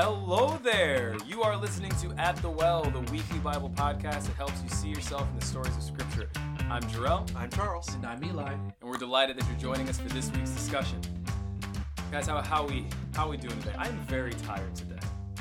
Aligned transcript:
Hello 0.00 0.56
there. 0.62 1.16
You 1.26 1.42
are 1.42 1.56
listening 1.56 1.90
to 2.02 2.12
At 2.18 2.36
the 2.36 2.48
Well, 2.48 2.84
the 2.84 3.00
weekly 3.10 3.40
Bible 3.40 3.68
podcast 3.70 4.26
that 4.26 4.34
helps 4.36 4.62
you 4.62 4.68
see 4.68 4.86
yourself 4.86 5.28
in 5.32 5.40
the 5.40 5.44
stories 5.44 5.76
of 5.76 5.82
Scripture. 5.82 6.30
I'm 6.70 6.82
Jarrell, 6.84 7.28
I'm 7.34 7.50
Charles. 7.50 7.92
And 7.94 8.06
I'm 8.06 8.22
Eli. 8.22 8.52
and 8.52 8.72
we're 8.80 8.96
delighted 8.96 9.36
that 9.40 9.48
you're 9.48 9.58
joining 9.58 9.88
us 9.88 9.98
for 9.98 10.08
this 10.10 10.30
week's 10.30 10.50
discussion. 10.52 11.00
Guys, 12.12 12.28
how 12.28 12.40
how 12.40 12.64
we 12.64 12.86
how 13.12 13.28
we 13.28 13.36
doing 13.38 13.58
today? 13.58 13.74
I'm 13.76 13.98
very 14.06 14.34
tired 14.34 14.72
today. 14.76 15.00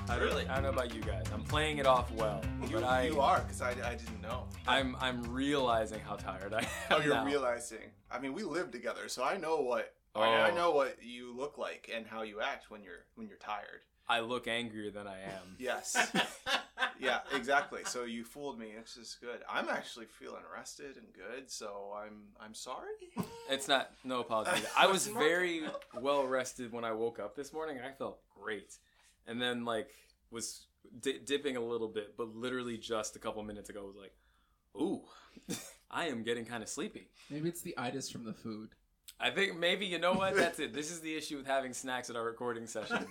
I 0.09 0.15
don't, 0.15 0.23
Really? 0.25 0.47
I 0.47 0.55
don't 0.55 0.63
know 0.63 0.69
about 0.69 0.91
you 0.91 1.01
guys. 1.01 1.25
I'm 1.31 1.43
playing 1.43 1.77
it 1.77 1.85
off 1.85 2.09
well, 2.13 2.41
You, 2.67 2.77
but 2.77 2.83
I 2.83 3.03
you 3.09 3.21
are, 3.21 3.41
because 3.41 3.61
I, 3.61 3.69
I 3.87 3.93
didn't 3.93 4.23
know. 4.23 4.45
I'm 4.67 4.95
I'm 4.99 5.21
realizing 5.31 5.99
how 5.99 6.15
tired 6.15 6.55
I 6.55 6.61
am. 6.61 6.65
Oh, 6.89 6.97
you're 6.99 7.13
now. 7.13 7.25
realizing. 7.25 7.91
I 8.09 8.17
mean, 8.17 8.33
we 8.33 8.41
live 8.41 8.71
together, 8.71 9.07
so 9.07 9.23
I 9.23 9.37
know 9.37 9.57
what 9.61 9.93
I, 10.15 10.21
I 10.21 10.49
Oh. 10.49 10.55
know 10.55 10.71
what 10.71 10.97
you 11.04 11.32
look 11.37 11.60
like 11.60 11.92
and 11.96 12.07
how 12.07 12.24
you 12.24 12.42
act 12.42 12.71
when 12.71 12.82
you're 12.82 13.05
when 13.14 13.28
you're 13.28 13.37
tired. 13.37 13.82
I 14.10 14.21
look 14.21 14.47
angrier 14.47 14.92
than 14.92 15.07
I 15.07 15.20
am. 15.21 15.56
Yes. 15.60 16.11
yeah, 17.00 17.20
exactly. 17.34 17.82
So 17.86 18.04
you 18.06 18.24
fooled 18.24 18.57
me. 18.57 18.68
It's 18.78 18.96
just 18.96 19.20
good. 19.21 19.42
I'm 19.50 19.68
actually 19.70 20.06
feeling 20.06 20.43
rested 20.56 20.97
and 20.97 21.07
good, 21.14 21.50
so 21.52 21.93
I'm 21.96 22.24
I'm 22.39 22.54
sorry. 22.54 22.88
It's 23.50 23.68
not 23.68 23.92
no 24.04 24.20
apology. 24.21 24.61
I 24.78 24.88
was 24.88 25.07
very 25.07 25.64
well 26.00 26.25
rested 26.25 26.71
when 26.71 26.86
I 26.86 26.93
woke 26.93 27.20
up 27.20 27.36
this 27.36 27.52
morning. 27.54 27.80
I 27.86 27.92
felt 27.92 28.20
great, 28.30 28.75
and 29.28 29.42
then 29.42 29.66
like 29.66 29.89
was 30.32 30.66
di- 31.02 31.19
dipping 31.19 31.58
a 31.58 31.61
little 31.61 31.88
bit, 31.88 32.16
but 32.17 32.36
literally 32.36 32.78
just 32.78 33.16
a 33.16 33.19
couple 33.19 33.44
minutes 33.44 33.69
ago 33.69 33.86
was 33.86 33.95
like, 33.95 34.14
"Ooh, 34.75 35.02
I 35.92 36.08
am 36.08 36.23
getting 36.23 36.45
kind 36.45 36.64
of 36.64 36.69
sleepy." 36.69 37.09
Maybe 37.30 37.50
it's 37.50 37.61
the 37.61 37.78
itis 37.78 38.09
from 38.09 38.23
the 38.23 38.33
food. 38.33 38.69
I 39.19 39.31
think 39.31 39.57
maybe 39.57 39.85
you 39.88 39.97
know 39.97 40.13
what? 40.13 40.35
That's 40.35 40.59
it. 40.59 40.73
This 40.73 40.91
is 40.91 40.99
the 40.99 41.16
issue 41.16 41.38
with 41.38 41.47
having 41.47 41.73
snacks 41.73 42.09
at 42.11 42.16
our 42.16 42.23
recording 42.23 42.67
sessions. 42.67 43.05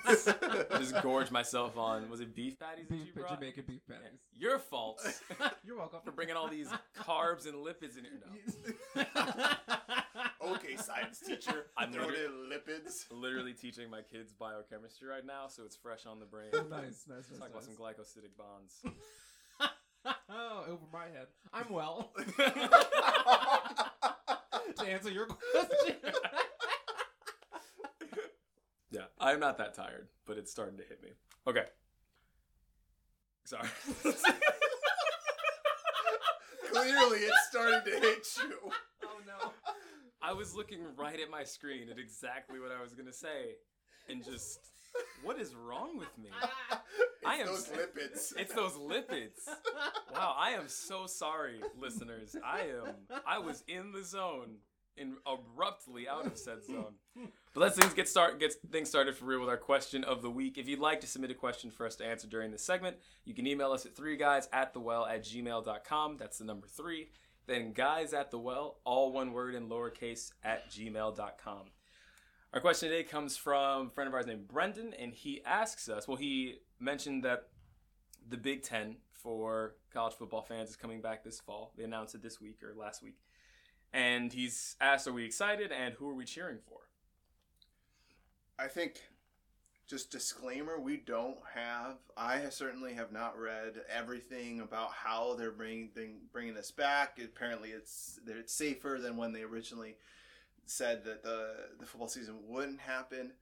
Just 0.79 1.03
gorge 1.03 1.33
myself 1.33 1.77
on 1.77 2.09
was 2.09 2.21
it 2.21 2.33
beef 2.35 2.59
patties 2.61 2.87
that 2.89 2.95
you 2.97 3.05
Beef, 3.07 3.15
brought? 3.15 3.41
Jamaican 3.41 3.65
beef 3.67 3.81
patties. 3.89 4.21
Your 4.33 4.61
fault 4.61 5.03
You're 5.65 5.77
welcome. 5.77 6.01
for 6.05 6.13
bringing 6.13 6.37
all 6.37 6.47
these 6.49 6.69
carbs 6.97 7.47
and 7.47 7.55
lipids 7.55 7.99
in 7.99 8.05
here. 8.05 8.21
No. 8.95 9.03
okay, 10.55 10.77
science 10.77 11.19
teacher. 11.27 11.67
I'm 11.77 11.93
Throw 11.93 12.07
literally- 12.07 12.25
in 12.25 12.51
lipids. 12.57 13.07
Literally 13.11 13.53
teaching 13.55 13.91
my 13.91 14.03
kids 14.03 14.33
biochemistry 14.33 15.09
right 15.09 15.27
now, 15.27 15.49
so 15.49 15.65
it's 15.65 15.75
fresh 15.77 16.07
on 16.07 16.21
the 16.21 16.27
brain. 16.27 16.51
Nice, 16.53 17.05
nice, 17.09 17.27
nice. 17.31 17.39
Talk 17.41 17.51
about 17.51 17.65
some 17.65 17.75
glycosidic 17.75 18.37
bonds. 18.39 18.81
oh, 20.31 20.65
over 20.69 20.85
my 20.93 21.07
head. 21.07 21.27
I'm 21.53 21.73
well. 21.73 22.13
To 24.75 24.87
answer 24.87 25.11
your 25.11 25.27
question. 25.27 25.97
Yeah, 28.91 29.03
I'm 29.21 29.41
not 29.41 29.59
that 29.59 29.75
tired, 29.75 30.09
but 30.27 30.39
it's 30.39 30.51
starting 30.51 30.79
to 30.79 30.85
hit 30.85 31.03
me. 31.03 31.11
Okay. 31.47 31.65
Sorry. 33.45 33.69
Clearly, 36.73 37.19
it's 37.19 37.47
starting 37.51 37.81
to 37.85 38.01
hit 38.01 38.27
you. 38.39 38.71
oh 39.05 39.19
no. 39.27 39.53
I 40.23 40.33
was 40.33 40.55
looking 40.55 40.79
right 40.97 41.21
at 41.21 41.29
my 41.31 41.45
screen 41.45 41.91
at 41.91 41.99
exactly 41.99 42.59
what 42.59 42.71
I 42.73 42.81
was 42.81 42.95
going 42.95 43.07
to 43.07 43.13
say 43.13 43.57
and 44.09 44.25
just 44.25 44.71
what 45.23 45.41
is 45.41 45.55
wrong 45.55 45.99
with 45.99 46.17
me? 46.19 46.31
It's 47.29 47.35
I 47.35 47.37
am 47.39 47.47
those 47.47 47.69
lipids. 47.69 48.33
It's 48.39 48.55
those 48.55 48.73
lipids. 48.75 49.49
Wow, 50.13 50.37
I 50.39 50.51
am 50.51 50.69
so 50.69 51.07
sorry, 51.07 51.61
listeners. 51.77 52.37
I 52.45 52.61
am 52.61 52.95
I 53.27 53.39
was 53.39 53.65
in 53.67 53.91
the 53.91 54.05
zone 54.05 54.59
and 54.97 55.15
abruptly 55.27 56.09
out 56.09 56.27
of 56.27 56.39
said 56.39 56.65
zone. 56.65 56.95
But 57.53 57.61
let's 57.61 57.77
things 57.77 57.95
get 57.95 58.09
start 58.09 58.39
get 58.39 58.55
things 58.71 58.89
started 58.89 59.17
for 59.17 59.25
real 59.25 59.41
with 59.41 59.49
our 59.49 59.57
question 59.57 60.05
of 60.05 60.23
the 60.23 60.31
week. 60.31 60.57
If 60.59 60.69
you'd 60.69 60.79
like 60.79 61.01
to 61.01 61.07
submit 61.07 61.31
a 61.31 61.35
question 61.35 61.71
for 61.71 61.87
us 61.87 61.97
to 61.97 62.07
answer 62.07 62.29
during 62.29 62.51
this 62.51 62.63
segment, 62.65 62.97
you 63.25 63.35
can 63.35 63.47
email 63.47 63.73
us 63.73 63.87
at 63.87 63.97
three 63.97 64.17
guys 64.17 64.49
at 64.53 64.73
the 64.73 64.81
well 64.81 65.05
at 65.05 65.25
gmail.com. 65.25 66.17
That's 66.19 66.39
the 66.39 66.45
number 66.45 66.67
three. 66.67 67.09
Then 67.47 67.73
guys 67.73 68.13
at 68.13 68.31
the 68.31 68.39
well, 68.39 68.81
all 68.85 69.13
one 69.13 69.33
word 69.33 69.55
in 69.55 69.69
lowercase 69.69 70.33
at 70.43 70.71
gmail.com. 70.71 71.71
Our 72.53 72.61
question 72.61 72.89
today 72.89 73.03
comes 73.03 73.37
from 73.37 73.89
a 73.89 73.91
friend 73.91 74.09
of 74.09 74.15
ours 74.15 74.27
named 74.27 74.49
Brendan, 74.49 74.95
and 74.95 75.13
he 75.13 75.43
asks 75.45 75.89
us, 75.89 76.09
well, 76.09 76.17
he 76.17 76.61
mentioned 76.79 77.23
that 77.25 77.49
the 78.27 78.37
Big 78.37 78.63
Ten 78.63 78.97
for 79.13 79.75
college 79.93 80.15
football 80.15 80.43
fans 80.43 80.71
is 80.71 80.77
coming 80.77 81.01
back 81.01 81.23
this 81.23 81.41
fall. 81.41 81.73
They 81.77 81.85
announced 81.85 82.15
it 82.15 82.23
this 82.23 82.41
week 82.41 82.63
or 82.63 82.75
last 82.75 83.03
week. 83.03 83.19
And 83.93 84.33
he's 84.33 84.77
asked, 84.81 85.07
are 85.07 85.13
we 85.13 85.25
excited 85.25 85.73
and 85.73 85.95
who 85.95 86.09
are 86.09 86.15
we 86.15 86.25
cheering 86.25 86.59
for? 86.67 86.79
I 88.59 88.69
think, 88.69 89.03
just 89.87 90.11
disclaimer, 90.11 90.81
we 90.81 90.97
don't 90.97 91.39
have. 91.55 91.97
I 92.17 92.49
certainly 92.49 92.95
have 92.95 93.13
not 93.13 93.39
read 93.39 93.83
everything 93.89 94.61
about 94.61 94.93
how 94.93 95.35
they're 95.35 95.51
bringing 95.51 95.91
bringing 96.33 96.55
this 96.55 96.71
back. 96.71 97.19
Apparently, 97.23 97.71
it's 97.71 98.19
it's 98.27 98.53
safer 98.53 98.99
than 99.01 99.17
when 99.17 99.33
they 99.33 99.43
originally 99.43 99.97
said 100.67 101.05
that 101.05 101.23
the 101.23 101.55
the 101.79 101.87
football 101.87 102.09
season 102.09 102.37
wouldn't 102.47 102.81
happen. 102.81 103.33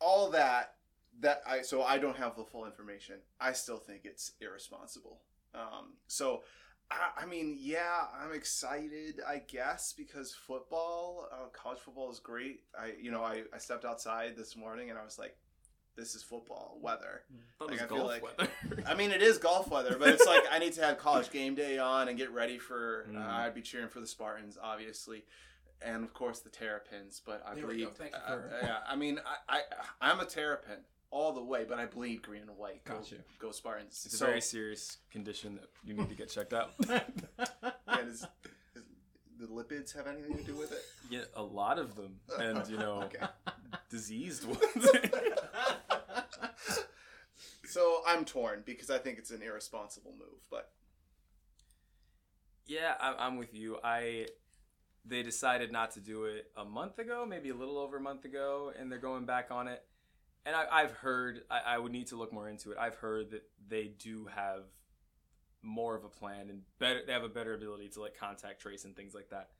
All 0.00 0.30
that 0.30 0.74
that 1.20 1.42
I 1.46 1.62
so 1.62 1.82
I 1.82 1.98
don't 1.98 2.16
have 2.16 2.36
the 2.36 2.44
full 2.44 2.64
information. 2.66 3.16
I 3.40 3.52
still 3.52 3.78
think 3.78 4.02
it's 4.04 4.32
irresponsible. 4.40 5.20
Um, 5.54 5.94
so. 6.06 6.42
I, 6.90 7.24
I 7.24 7.26
mean, 7.26 7.58
yeah, 7.60 8.06
I'm 8.18 8.32
excited, 8.32 9.20
I 9.28 9.42
guess, 9.46 9.92
because 9.92 10.34
football, 10.34 11.28
uh, 11.30 11.48
college 11.52 11.80
football 11.80 12.10
is 12.10 12.18
great. 12.18 12.60
I, 12.80 12.92
you 12.98 13.10
know, 13.10 13.22
I, 13.22 13.42
I 13.54 13.58
stepped 13.58 13.84
outside 13.84 14.38
this 14.38 14.56
morning 14.56 14.88
and 14.88 14.98
I 14.98 15.04
was 15.04 15.18
like, 15.18 15.36
this 15.98 16.14
is 16.14 16.22
football 16.22 16.78
weather. 16.80 17.24
thought 17.58 17.70
Like, 17.72 17.82
I 17.82 17.86
feel 17.86 18.06
like- 18.06 18.22
weather. 18.22 18.50
I 18.86 18.94
mean, 18.94 19.10
it 19.10 19.20
is 19.20 19.36
golf 19.36 19.68
weather, 19.70 19.96
but 19.98 20.08
it's 20.08 20.24
like 20.24 20.44
I 20.50 20.58
need 20.58 20.72
to 20.74 20.80
have 20.82 20.96
college 20.96 21.30
game 21.30 21.54
day 21.54 21.78
on 21.78 22.08
and 22.08 22.16
get 22.16 22.30
ready 22.32 22.58
for. 22.58 23.06
Mm. 23.12 23.16
Uh, 23.22 23.30
I'd 23.44 23.54
be 23.54 23.60
cheering 23.62 23.88
for 23.88 24.00
the 24.00 24.06
Spartans, 24.06 24.56
obviously, 24.62 25.24
and 25.82 26.04
of 26.04 26.12
course 26.14 26.40
the 26.40 26.50
Terrapins. 26.50 27.20
But 27.24 27.42
I 27.46 27.54
There 27.54 27.66
we 27.66 27.74
bleed. 27.74 27.84
go. 27.86 27.90
Thank 27.90 28.12
you 28.12 28.18
uh, 28.26 28.36
for- 28.36 28.58
yeah, 28.62 28.76
I 28.86 28.96
mean, 28.96 29.20
I, 29.48 29.58
I 29.58 30.10
I'm 30.10 30.20
a 30.20 30.24
Terrapin 30.26 30.78
all 31.10 31.32
the 31.32 31.42
way, 31.42 31.64
but 31.68 31.78
I 31.78 31.86
bleed 31.86 32.22
green 32.22 32.42
and 32.42 32.56
white. 32.56 32.84
Go, 32.84 32.94
Gotcha. 32.96 33.16
go 33.38 33.50
Spartans. 33.50 34.02
it's 34.04 34.20
a 34.20 34.24
very 34.26 34.40
serious 34.42 34.98
condition 35.10 35.54
that 35.56 35.68
you 35.84 35.94
need 35.94 36.08
to 36.10 36.14
get 36.14 36.28
checked 36.28 36.52
out. 36.52 36.72
and 36.88 38.08
is, 38.08 38.26
is 38.74 38.82
the 39.40 39.46
lipids 39.46 39.96
have 39.96 40.06
anything 40.06 40.36
to 40.36 40.42
do 40.42 40.54
with 40.54 40.70
it? 40.72 40.82
yeah, 41.08 41.20
a 41.34 41.42
lot 41.42 41.78
of 41.78 41.94
them. 41.96 42.20
And, 42.38 42.66
you 42.68 42.76
know, 42.76 43.02
Okay. 43.04 43.24
diseased 43.88 44.44
ones. 44.48 44.88
So 47.64 48.02
I'm 48.06 48.24
torn 48.24 48.62
because 48.64 48.90
I 48.90 48.98
think 48.98 49.18
it's 49.18 49.30
an 49.30 49.42
irresponsible 49.42 50.12
move, 50.18 50.40
but 50.50 50.70
Yeah, 52.66 52.94
I'm 53.00 53.36
with 53.36 53.54
you. 53.54 53.78
I 53.84 54.26
they 55.08 55.22
decided 55.22 55.72
not 55.72 55.92
to 55.92 56.00
do 56.00 56.24
it 56.24 56.50
a 56.56 56.64
month 56.64 56.98
ago, 56.98 57.24
maybe 57.26 57.48
a 57.50 57.54
little 57.54 57.78
over 57.78 57.96
a 57.96 58.00
month 58.00 58.24
ago, 58.24 58.72
and 58.78 58.90
they're 58.90 58.98
going 58.98 59.24
back 59.24 59.50
on 59.50 59.68
it. 59.68 59.82
And 60.44 60.54
I, 60.54 60.64
I've 60.70 60.92
heard 60.92 61.42
I, 61.50 61.74
I 61.74 61.78
would 61.78 61.92
need 61.92 62.08
to 62.08 62.16
look 62.16 62.32
more 62.32 62.48
into 62.48 62.70
it. 62.72 62.78
I've 62.78 62.96
heard 62.96 63.30
that 63.30 63.42
they 63.68 63.92
do 63.98 64.26
have 64.34 64.64
more 65.62 65.96
of 65.96 66.04
a 66.04 66.08
plan 66.08 66.48
and 66.50 66.62
better. 66.78 67.00
They 67.06 67.12
have 67.12 67.24
a 67.24 67.28
better 67.28 67.54
ability 67.54 67.88
to 67.90 68.00
like 68.00 68.16
contact 68.18 68.60
trace 68.60 68.84
and 68.84 68.94
things 68.94 69.14
like 69.14 69.30
that. 69.30 69.50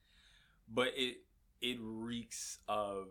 But 0.73 0.89
it 0.97 1.19
it 1.61 1.79
reeks 1.81 2.59
of 2.69 3.09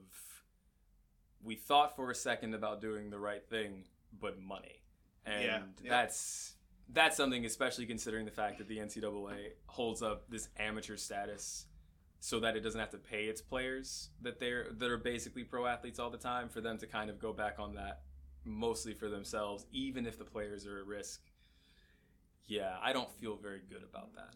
we 1.44 1.56
thought 1.56 1.96
for 1.96 2.10
a 2.10 2.16
second 2.16 2.54
about 2.54 2.82
doing 2.82 3.10
the 3.10 3.20
right 3.20 3.46
thing, 3.48 3.86
but 4.20 4.40
money, 4.40 4.82
and 5.26 5.44
Yeah, 5.44 5.60
yeah. 5.84 5.90
that's 5.90 6.54
that's 6.90 7.18
something, 7.18 7.46
especially 7.46 7.86
considering 7.86 8.26
the 8.26 8.32
fact 8.32 8.60
that 8.60 8.68
the 8.68 8.78
NCAA 8.78 9.52
holds 9.66 10.02
up 10.02 10.30
this 10.30 10.48
amateur 10.58 10.96
status 10.96 11.66
so 12.20 12.40
that 12.40 12.56
it 12.56 12.62
doesn't 12.62 12.80
have 12.80 12.90
to 12.90 12.98
pay 12.98 13.26
its 13.26 13.42
players 13.42 14.10
that 14.22 14.40
they're 14.40 14.68
that 14.78 14.90
are 14.90 14.98
basically 14.98 15.44
pro 15.44 15.66
athletes 15.68 16.00
all 16.00 16.10
the 16.10 16.18
time 16.18 16.50
for 16.50 16.62
them 16.62 16.78
to 16.80 16.88
kind 16.88 17.10
of 17.10 17.20
go 17.20 17.32
back 17.34 17.58
on 17.60 17.76
that 17.76 18.02
mostly 18.44 18.94
for 18.94 19.10
themselves, 19.10 19.66
even 19.72 20.06
if 20.06 20.18
the 20.18 20.24
players 20.26 20.66
are 20.66 20.80
at 20.80 20.86
risk. 20.88 21.22
Yeah, 22.48 22.76
I 22.82 22.94
don't 22.94 23.12
feel 23.12 23.36
very 23.36 23.62
good 23.70 23.84
about 23.84 24.10
that. 24.16 24.34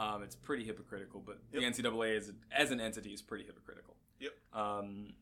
Um, 0.00 0.22
it's 0.22 0.34
pretty 0.34 0.64
hypocritical, 0.64 1.20
but 1.24 1.38
Yep. 1.52 1.74
the 1.76 1.82
NCAA 1.82 2.16
is, 2.16 2.32
as 2.50 2.70
an 2.70 2.80
entity 2.80 3.10
is 3.12 3.22
pretty 3.22 3.44
hypocritical. 3.44 3.96
Yep. 4.18 4.32
Um, 4.52 5.14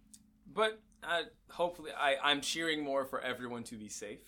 but 0.53 0.81
uh, 1.03 1.23
hopefully, 1.51 1.91
I, 1.97 2.17
I'm 2.23 2.41
cheering 2.41 2.83
more 2.83 3.05
for 3.05 3.21
everyone 3.21 3.65
to 3.65 3.77
be 3.77 3.89
safe. 3.89 4.21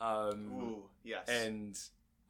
Um, 0.00 0.52
ooh, 0.52 0.82
yes. 1.02 1.28
and 1.28 1.78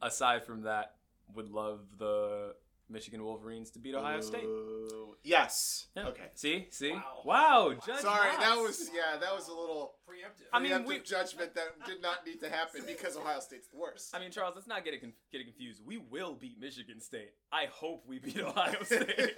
aside 0.01 0.43
from 0.45 0.63
that, 0.63 0.95
would 1.35 1.49
love 1.51 1.81
the 1.97 2.55
Michigan 2.89 3.23
Wolverines 3.23 3.71
to 3.71 3.79
beat 3.79 3.95
Ohio 3.95 4.21
State. 4.21 4.43
Ooh, 4.45 5.15
Yes. 5.23 5.87
Yeah. 5.95 6.07
Okay. 6.07 6.29
See, 6.35 6.67
see, 6.71 6.91
Wow. 6.93 7.21
wow. 7.25 7.73
Judge 7.85 7.99
Sorry, 8.01 8.29
that 8.37 8.55
was 8.57 8.89
yeah, 8.93 9.17
that 9.17 9.33
was 9.35 9.47
a 9.49 9.53
little 9.53 9.95
Preemptive. 10.07 10.45
I 10.53 10.59
mean, 10.59 10.71
preemptive 10.71 10.85
we- 10.87 10.99
judgment 11.01 11.53
that 11.55 11.85
did 11.85 12.01
not 12.01 12.25
need 12.25 12.39
to 12.41 12.49
happen 12.49 12.83
because 12.87 13.17
Ohio 13.17 13.39
State's 13.41 13.67
the 13.67 13.77
worst. 13.77 14.15
I 14.15 14.19
mean, 14.19 14.31
Charles, 14.31 14.55
let's 14.55 14.67
not 14.67 14.85
get 14.85 14.93
it, 14.93 15.01
get 15.31 15.41
it 15.41 15.45
confused. 15.45 15.81
We 15.85 15.97
will 15.97 16.35
beat 16.35 16.59
Michigan 16.59 17.01
State. 17.01 17.31
I 17.51 17.65
hope 17.65 18.05
we 18.07 18.19
beat 18.19 18.39
Ohio 18.39 18.81
State. 18.83 19.37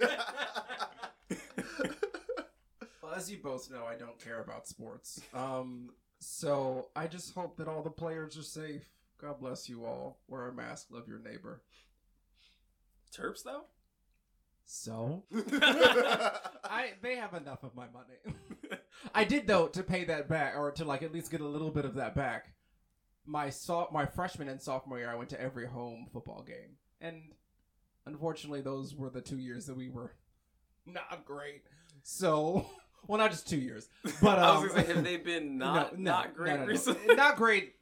well, 3.02 3.12
as 3.14 3.30
you 3.30 3.38
both 3.42 3.70
know, 3.70 3.84
I 3.84 3.96
don't 3.96 4.18
care 4.22 4.40
about 4.40 4.66
sports. 4.68 5.20
Um, 5.34 5.90
So 6.20 6.88
I 6.94 7.06
just 7.06 7.34
hope 7.34 7.56
that 7.56 7.66
all 7.68 7.82
the 7.82 7.90
players 7.90 8.36
are 8.36 8.42
safe. 8.42 8.84
God 9.20 9.40
bless 9.40 9.68
you 9.68 9.84
all. 9.86 10.20
Wear 10.28 10.48
a 10.48 10.52
mask. 10.52 10.88
Love 10.90 11.08
your 11.08 11.18
neighbor. 11.18 11.62
Terps 13.16 13.42
though. 13.44 13.64
So 14.64 15.24
I 15.34 16.92
they 17.02 17.16
have 17.16 17.34
enough 17.34 17.64
of 17.64 17.74
my 17.74 17.86
money. 17.88 18.78
I 19.14 19.24
did 19.24 19.46
though 19.46 19.66
to 19.68 19.82
pay 19.82 20.04
that 20.04 20.28
back, 20.28 20.54
or 20.56 20.70
to 20.72 20.84
like 20.84 21.02
at 21.02 21.12
least 21.12 21.30
get 21.30 21.40
a 21.40 21.46
little 21.46 21.70
bit 21.70 21.84
of 21.84 21.96
that 21.96 22.14
back. 22.14 22.52
My 23.26 23.50
so- 23.50 23.88
my 23.92 24.06
freshman 24.06 24.48
and 24.48 24.62
sophomore 24.62 24.98
year, 24.98 25.10
I 25.10 25.16
went 25.16 25.30
to 25.30 25.40
every 25.40 25.66
home 25.66 26.06
football 26.12 26.44
game, 26.46 26.76
and 27.00 27.32
unfortunately, 28.06 28.60
those 28.60 28.94
were 28.94 29.10
the 29.10 29.20
two 29.20 29.38
years 29.38 29.66
that 29.66 29.76
we 29.76 29.88
were 29.88 30.12
not 30.86 31.24
great. 31.24 31.62
So, 32.04 32.66
well, 33.08 33.18
not 33.18 33.32
just 33.32 33.48
two 33.48 33.58
years, 33.58 33.88
but 34.22 34.38
I 34.38 34.50
um, 34.50 34.62
was 34.62 34.72
gonna 34.72 34.86
say, 34.86 34.94
have 34.94 35.04
they 35.04 35.16
been 35.16 35.58
not 35.58 35.98
no, 35.98 35.98
no, 35.98 36.10
not 36.10 36.36
great 36.36 36.50
no, 36.50 36.56
no, 36.58 36.62
no. 36.62 36.68
recently? 36.68 37.14
Not 37.16 37.36
great 37.36 37.74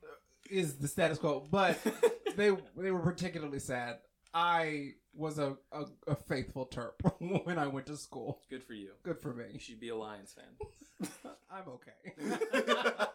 is 0.51 0.77
the 0.77 0.89
status 0.89 1.19
quo, 1.19 1.47
but 1.51 1.79
they 2.37 2.51
they 2.77 2.91
were 2.91 3.01
particularly 3.01 3.59
sad. 3.59 3.99
I 4.35 4.91
was 5.15 5.39
a, 5.39 5.57
a, 5.73 5.85
a 6.07 6.15
faithful 6.15 6.67
Terp 6.67 6.93
when 7.45 7.59
I 7.59 7.67
went 7.67 7.87
to 7.87 7.97
school. 7.97 8.41
Good 8.51 8.63
for 8.63 8.75
you. 8.75 8.91
Good 9.03 9.19
for 9.21 9.33
me. 9.35 9.45
You 9.53 9.59
should 9.59 9.81
be 9.81 9.89
a 9.89 9.97
Lions 9.97 10.35
fan. 10.35 11.11
I'm 11.51 11.65
okay. 11.69 12.13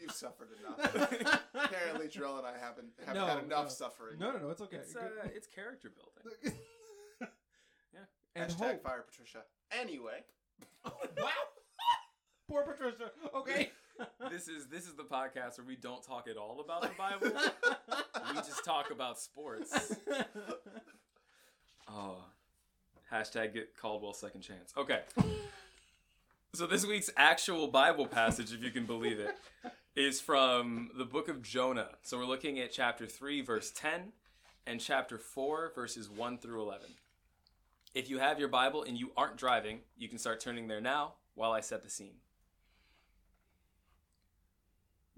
You've 0.00 0.12
suffered 0.12 0.48
enough. 0.60 0.94
Apparently, 1.54 2.08
Jarrell 2.08 2.38
and 2.38 2.46
I 2.46 2.58
haven't 2.60 2.88
have 3.06 3.14
No, 3.16 3.26
had 3.26 3.44
enough 3.44 3.64
no. 3.64 3.68
suffering. 3.70 4.18
no, 4.18 4.32
no, 4.32 4.38
no, 4.38 4.50
it's 4.50 4.60
okay. 4.62 4.76
It's 4.78 4.94
uh, 4.96 5.08
it's 5.34 5.46
character 5.46 5.90
building. 5.90 6.56
and 8.34 8.50
Hashtag 8.50 8.56
hope. 8.58 8.82
fire 8.82 9.04
Patricia. 9.08 9.42
Anyway, 9.70 10.24
wow. 10.84 11.28
Poor 12.48 12.62
Patricia. 12.64 13.10
Okay. 13.34 13.70
This 14.30 14.48
is 14.48 14.66
this 14.66 14.86
is 14.86 14.94
the 14.94 15.02
podcast 15.04 15.58
where 15.58 15.66
we 15.66 15.76
don't 15.76 16.02
talk 16.02 16.26
at 16.28 16.36
all 16.36 16.60
about 16.60 16.82
the 16.82 16.90
Bible. 16.96 17.36
we 18.30 18.34
just 18.36 18.64
talk 18.64 18.90
about 18.90 19.18
sports. 19.18 19.96
Oh, 21.94 22.24
hashtag 23.12 23.52
get 23.52 23.76
Caldwell 23.76 24.14
second 24.14 24.40
chance. 24.40 24.72
Okay. 24.78 25.00
So 26.54 26.66
this 26.66 26.86
week's 26.86 27.10
actual 27.18 27.68
Bible 27.68 28.06
passage, 28.06 28.52
if 28.52 28.62
you 28.62 28.70
can 28.70 28.86
believe 28.86 29.18
it, 29.18 29.34
is 29.94 30.18
from 30.20 30.90
the 30.96 31.04
book 31.04 31.28
of 31.28 31.42
Jonah. 31.42 31.88
So 32.02 32.16
we're 32.16 32.24
looking 32.24 32.58
at 32.60 32.72
chapter 32.72 33.06
3, 33.06 33.42
verse 33.42 33.70
10, 33.72 34.12
and 34.66 34.80
chapter 34.80 35.18
4, 35.18 35.72
verses 35.74 36.08
1 36.08 36.38
through 36.38 36.62
11. 36.62 36.86
If 37.94 38.08
you 38.08 38.18
have 38.18 38.38
your 38.38 38.48
Bible 38.48 38.84
and 38.84 38.98
you 38.98 39.10
aren't 39.16 39.36
driving, 39.36 39.80
you 39.98 40.08
can 40.08 40.16
start 40.18 40.40
turning 40.40 40.66
there 40.68 40.80
now 40.80 41.14
while 41.34 41.52
I 41.52 41.60
set 41.60 41.82
the 41.84 41.90
scene. 41.90 42.14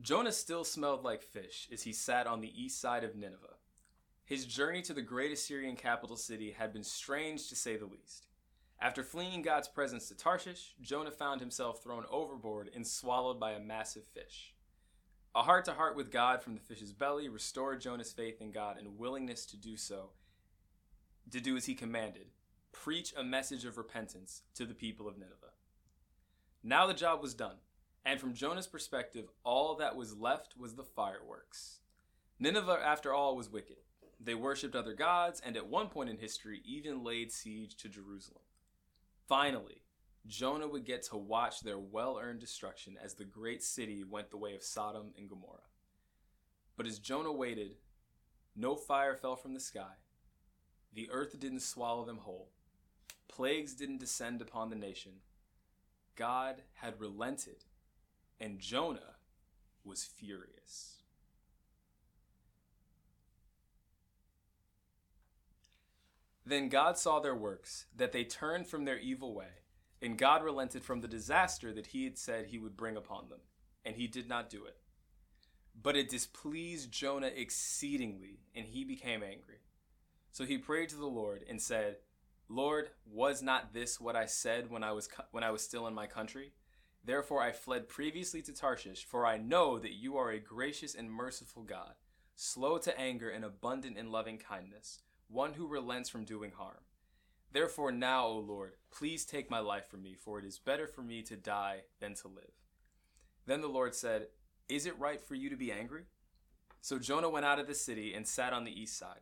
Jonah 0.01 0.33
still 0.33 0.65
smelled 0.65 1.05
like 1.05 1.23
fish 1.23 1.69
as 1.73 1.83
he 1.83 1.93
sat 1.93 2.27
on 2.27 2.41
the 2.41 2.63
east 2.63 2.81
side 2.81 3.05
of 3.05 3.15
Nineveh. 3.15 3.57
His 4.25 4.47
journey 4.47 4.83
to 4.83 4.95
the 4.95 5.03
great 5.03 5.33
Assyrian 5.33 5.77
capital 5.77 6.17
city 6.17 6.53
had 6.53 6.73
been 6.73 6.85
strange 6.85 7.49
to 7.49 7.57
say 7.57 7.77
the 7.77 7.87
least. 7.87 8.27
After 8.81 9.03
fleeing 9.03 9.43
God's 9.43 9.69
presence 9.69 10.09
to 10.09 10.17
Tarshish, 10.17 10.75
Jonah 10.81 11.11
found 11.11 11.41
himself 11.41 11.83
thrown 11.83 12.05
overboard 12.11 12.71
and 12.75 12.87
swallowed 12.87 13.39
by 13.39 13.53
a 13.53 13.61
massive 13.61 14.05
fish. 14.05 14.55
A 15.35 15.43
heart 15.43 15.65
to 15.67 15.73
heart 15.73 15.97
with 15.97 16.11
God 16.11 16.43
from 16.43 16.55
the 16.55 16.61
fish's 16.61 16.93
belly 16.93 17.29
restored 17.29 17.81
Jonah's 17.81 18.13
faith 18.13 18.41
in 18.41 18.51
God 18.51 18.79
and 18.79 18.99
willingness 18.99 19.47
to 19.47 19.57
do 19.57 19.77
so, 19.77 20.11
to 21.31 21.41
do 21.41 21.57
as 21.57 21.67
he 21.67 21.75
commanded 21.75 22.27
preach 22.75 23.15
a 23.17 23.25
message 23.25 23.65
of 23.65 23.79
repentance 23.79 24.43
to 24.55 24.67
the 24.67 24.75
people 24.75 25.09
of 25.09 25.17
Nineveh. 25.17 25.55
Now 26.63 26.87
the 26.87 26.95
job 26.95 27.23
was 27.23 27.33
done, 27.33 27.57
and 28.05 28.21
from 28.21 28.35
Jonah's 28.35 28.67
perspective, 28.67 29.31
all 29.45 29.77
that 29.77 29.97
was 29.97 30.17
left 30.17 30.57
was 30.59 30.75
the 30.75 30.85
fireworks. 30.85 31.81
Nineveh, 32.39 32.81
after 32.85 33.13
all, 33.13 33.37
was 33.37 33.51
wicked. 33.51 33.77
They 34.21 34.35
worshipped 34.35 34.77
other 34.77 34.95
gods, 34.95 35.41
and 35.45 35.57
at 35.57 35.67
one 35.67 35.89
point 35.89 36.11
in 36.11 36.19
history, 36.19 36.61
even 36.65 37.05
laid 37.05 37.33
siege 37.33 37.77
to 37.77 37.89
Jerusalem. 37.89 38.43
Finally, 39.27 39.83
Jonah 40.27 40.69
would 40.69 40.85
get 40.85 41.03
to 41.05 41.17
watch 41.17 41.61
their 41.61 41.79
well 41.79 42.19
earned 42.21 42.41
destruction 42.41 42.97
as 43.03 43.15
the 43.15 43.25
great 43.25 43.63
city 43.63 44.05
went 44.05 44.31
the 44.31 44.37
way 44.37 44.55
of 44.55 44.63
Sodom 44.63 45.13
and 45.19 45.29
Gomorrah. 45.29 45.69
But 46.77 46.87
as 46.87 46.99
Jonah 46.99 47.33
waited, 47.33 47.77
no 48.57 48.75
fire 48.77 49.15
fell 49.15 49.37
from 49.37 49.55
the 49.55 49.61
sky, 49.61 49.97
the 50.93 51.09
earth 51.11 51.39
didn't 51.39 51.61
swallow 51.61 52.05
them 52.05 52.19
whole, 52.19 52.51
plagues 53.29 53.75
didn't 53.75 53.99
descend 54.01 54.41
upon 54.41 54.71
the 54.71 54.77
nation. 54.77 55.13
God 56.17 56.63
had 56.75 57.01
relented, 57.01 57.65
and 58.41 58.59
Jonah 58.59 59.17
was 59.85 60.05
furious. 60.05 61.03
Then 66.47 66.69
God 66.69 66.99
saw 66.99 67.21
their 67.21 67.35
works, 67.35 67.87
that 67.97 68.13
they 68.13 68.25
turned 68.25 68.67
from 68.67 68.85
their 68.85 68.99
evil 68.99 69.35
way, 69.35 69.63
and 70.03 70.19
God 70.19 70.45
relented 70.45 70.85
from 70.85 71.01
the 71.01 71.09
disaster 71.09 71.73
that 71.73 71.89
he 71.89 72.05
had 72.05 72.19
said 72.19 72.47
he 72.47 72.59
would 72.59 72.77
bring 72.77 72.97
upon 72.97 73.29
them, 73.31 73.41
and 73.85 73.97
he 73.97 74.07
did 74.07 74.29
not 74.29 74.51
do 74.51 74.65
it. 74.67 74.77
But 75.81 75.97
it 75.97 76.11
displeased 76.11 76.93
Jonah 76.93 77.31
exceedingly, 77.35 78.41
and 78.55 78.67
he 78.67 78.85
became 78.85 79.23
angry. 79.23 79.61
So 80.33 80.45
he 80.45 80.59
prayed 80.59 80.91
to 80.91 80.97
the 80.97 81.07
Lord 81.07 81.45
and 81.49 81.61
said, 81.63 81.97
Lord, 82.49 82.91
was 83.11 83.43
not 83.43 83.73
this 83.73 83.99
what 83.99 84.17
I 84.17 84.27
said 84.27 84.71
when 84.71 84.85
I 84.85 84.93
was 84.93 85.09
when 85.31 85.45
I 85.45 85.51
was 85.51 85.63
still 85.63 85.87
in 85.87 85.95
my 85.95 86.07
country? 86.07 86.53
Therefore 87.05 87.43
I 87.43 87.53
fled 87.53 87.89
previously 87.89 88.41
to 88.43 88.53
Tarshish, 88.53 89.05
for 89.05 89.27
I 89.27 89.37
know 89.37 89.79
that 89.79 89.93
you 89.93 90.17
are 90.17 90.31
a 90.31 90.41
gracious 90.41 90.95
and 90.95 91.11
merciful 91.11 91.63
God, 91.63 91.95
slow 92.35 92.79
to 92.79 92.99
anger 92.99 93.29
and 93.29 93.45
abundant 93.45 93.99
in 93.99 94.11
loving 94.11 94.39
kindness, 94.39 95.01
one 95.29 95.55
who 95.55 95.67
relents 95.67 96.09
from 96.09 96.25
doing 96.25 96.53
harm. 96.53 96.85
Therefore 97.53 97.93
now, 97.93 98.27
O 98.27 98.39
Lord, 98.39 98.73
please 98.91 99.25
take 99.25 99.51
my 99.51 99.61
life 99.61 99.87
from 99.87 100.03
me, 100.03 100.17
for 100.19 100.39
it 100.39 100.45
is 100.45 100.59
better 100.59 100.87
for 100.87 101.03
me 101.03 101.23
to 101.23 101.37
die 101.37 101.83
than 102.01 102.15
to 102.15 102.29
live. 102.29 102.53
Then 103.47 103.61
the 103.61 103.69
Lord 103.69 103.95
said, 103.95 104.29
Is 104.69 104.87
it 104.87 104.99
right 104.99 105.23
for 105.23 105.35
you 105.35 105.51
to 105.51 105.57
be 105.57 105.71
angry? 105.71 106.07
So 106.81 106.99
Jonah 106.99 107.31
went 107.31 107.47
out 107.47 107.59
of 107.59 107.67
the 107.67 107.75
city 107.75 108.15
and 108.15 108.27
sat 108.27 108.53
on 108.53 108.65
the 108.65 108.81
east 108.81 108.99
side. 108.99 109.21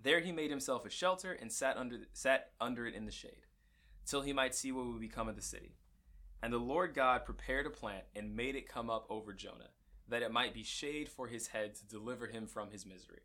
There 0.00 0.20
he 0.20 0.32
made 0.32 0.50
himself 0.50 0.84
a 0.84 0.90
shelter 0.90 1.32
and 1.32 1.52
sat 1.52 1.76
under 1.76 1.98
sat 2.12 2.50
under 2.60 2.86
it 2.86 2.94
in 2.94 3.04
the 3.04 3.12
shade, 3.12 3.46
till 4.06 4.22
he 4.22 4.32
might 4.32 4.54
see 4.54 4.72
what 4.72 4.86
would 4.86 5.00
become 5.00 5.28
of 5.28 5.36
the 5.36 5.42
city. 5.42 5.76
And 6.42 6.52
the 6.52 6.58
Lord 6.58 6.94
God 6.94 7.24
prepared 7.24 7.66
a 7.66 7.70
plant 7.70 8.04
and 8.16 8.34
made 8.34 8.56
it 8.56 8.68
come 8.68 8.90
up 8.90 9.06
over 9.08 9.32
Jonah, 9.32 9.70
that 10.08 10.22
it 10.22 10.32
might 10.32 10.52
be 10.52 10.64
shade 10.64 11.08
for 11.08 11.28
his 11.28 11.48
head 11.48 11.74
to 11.76 11.86
deliver 11.86 12.26
him 12.26 12.46
from 12.46 12.70
his 12.70 12.84
misery. 12.84 13.22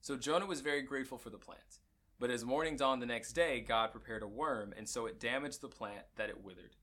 So 0.00 0.16
Jonah 0.16 0.46
was 0.46 0.60
very 0.60 0.82
grateful 0.82 1.18
for 1.18 1.30
the 1.30 1.38
plant. 1.38 1.80
But 2.20 2.30
as 2.30 2.44
morning 2.44 2.76
dawned 2.76 3.00
the 3.00 3.06
next 3.06 3.32
day, 3.32 3.60
God 3.60 3.92
prepared 3.92 4.22
a 4.22 4.28
worm, 4.28 4.74
and 4.76 4.88
so 4.88 5.06
it 5.06 5.20
damaged 5.20 5.60
the 5.60 5.68
plant 5.68 6.02
that 6.16 6.28
it 6.28 6.42
withered. 6.44 6.76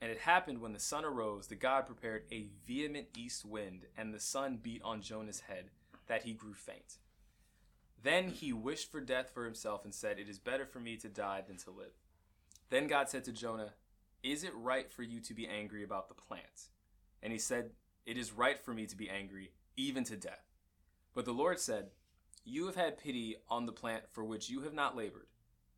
And 0.00 0.10
it 0.10 0.20
happened 0.20 0.60
when 0.60 0.72
the 0.72 0.78
sun 0.78 1.04
arose 1.04 1.48
that 1.48 1.60
God 1.60 1.86
prepared 1.86 2.22
a 2.32 2.46
vehement 2.66 3.08
east 3.16 3.44
wind, 3.44 3.86
and 3.98 4.14
the 4.14 4.20
sun 4.20 4.58
beat 4.62 4.80
on 4.82 5.02
Jonah's 5.02 5.40
head, 5.40 5.70
that 6.06 6.22
he 6.22 6.32
grew 6.32 6.54
faint. 6.54 6.98
Then 8.02 8.28
he 8.28 8.52
wished 8.52 8.90
for 8.90 9.00
death 9.00 9.30
for 9.34 9.44
himself 9.44 9.84
and 9.84 9.94
said, 9.94 10.18
It 10.18 10.28
is 10.28 10.38
better 10.38 10.64
for 10.64 10.80
me 10.80 10.96
to 10.98 11.08
die 11.08 11.42
than 11.46 11.58
to 11.58 11.70
live. 11.70 11.92
Then 12.70 12.86
God 12.86 13.10
said 13.10 13.24
to 13.24 13.32
Jonah, 13.32 13.74
Is 14.22 14.44
it 14.44 14.52
right 14.54 14.90
for 14.90 15.02
you 15.02 15.20
to 15.20 15.34
be 15.34 15.46
angry 15.46 15.82
about 15.82 16.08
the 16.08 16.14
plant? 16.14 16.68
And 17.22 17.32
he 17.32 17.38
said, 17.38 17.70
It 18.04 18.18
is 18.18 18.32
right 18.32 18.58
for 18.58 18.74
me 18.74 18.86
to 18.86 18.96
be 18.96 19.08
angry, 19.08 19.52
even 19.76 20.04
to 20.04 20.16
death. 20.16 20.44
But 21.14 21.24
the 21.24 21.32
Lord 21.32 21.58
said, 21.58 21.86
You 22.44 22.66
have 22.66 22.76
had 22.76 22.98
pity 22.98 23.36
on 23.48 23.64
the 23.64 23.72
plant 23.72 24.04
for 24.12 24.22
which 24.24 24.50
you 24.50 24.60
have 24.62 24.74
not 24.74 24.96
labored, 24.96 25.28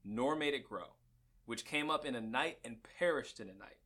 nor 0.04 0.34
made 0.34 0.54
it 0.54 0.68
grow, 0.68 0.96
which 1.46 1.64
came 1.64 1.88
up 1.88 2.04
in 2.04 2.16
a 2.16 2.20
night 2.20 2.58
and 2.64 2.78
perished 2.98 3.38
in 3.38 3.48
a 3.48 3.54
night. 3.54 3.78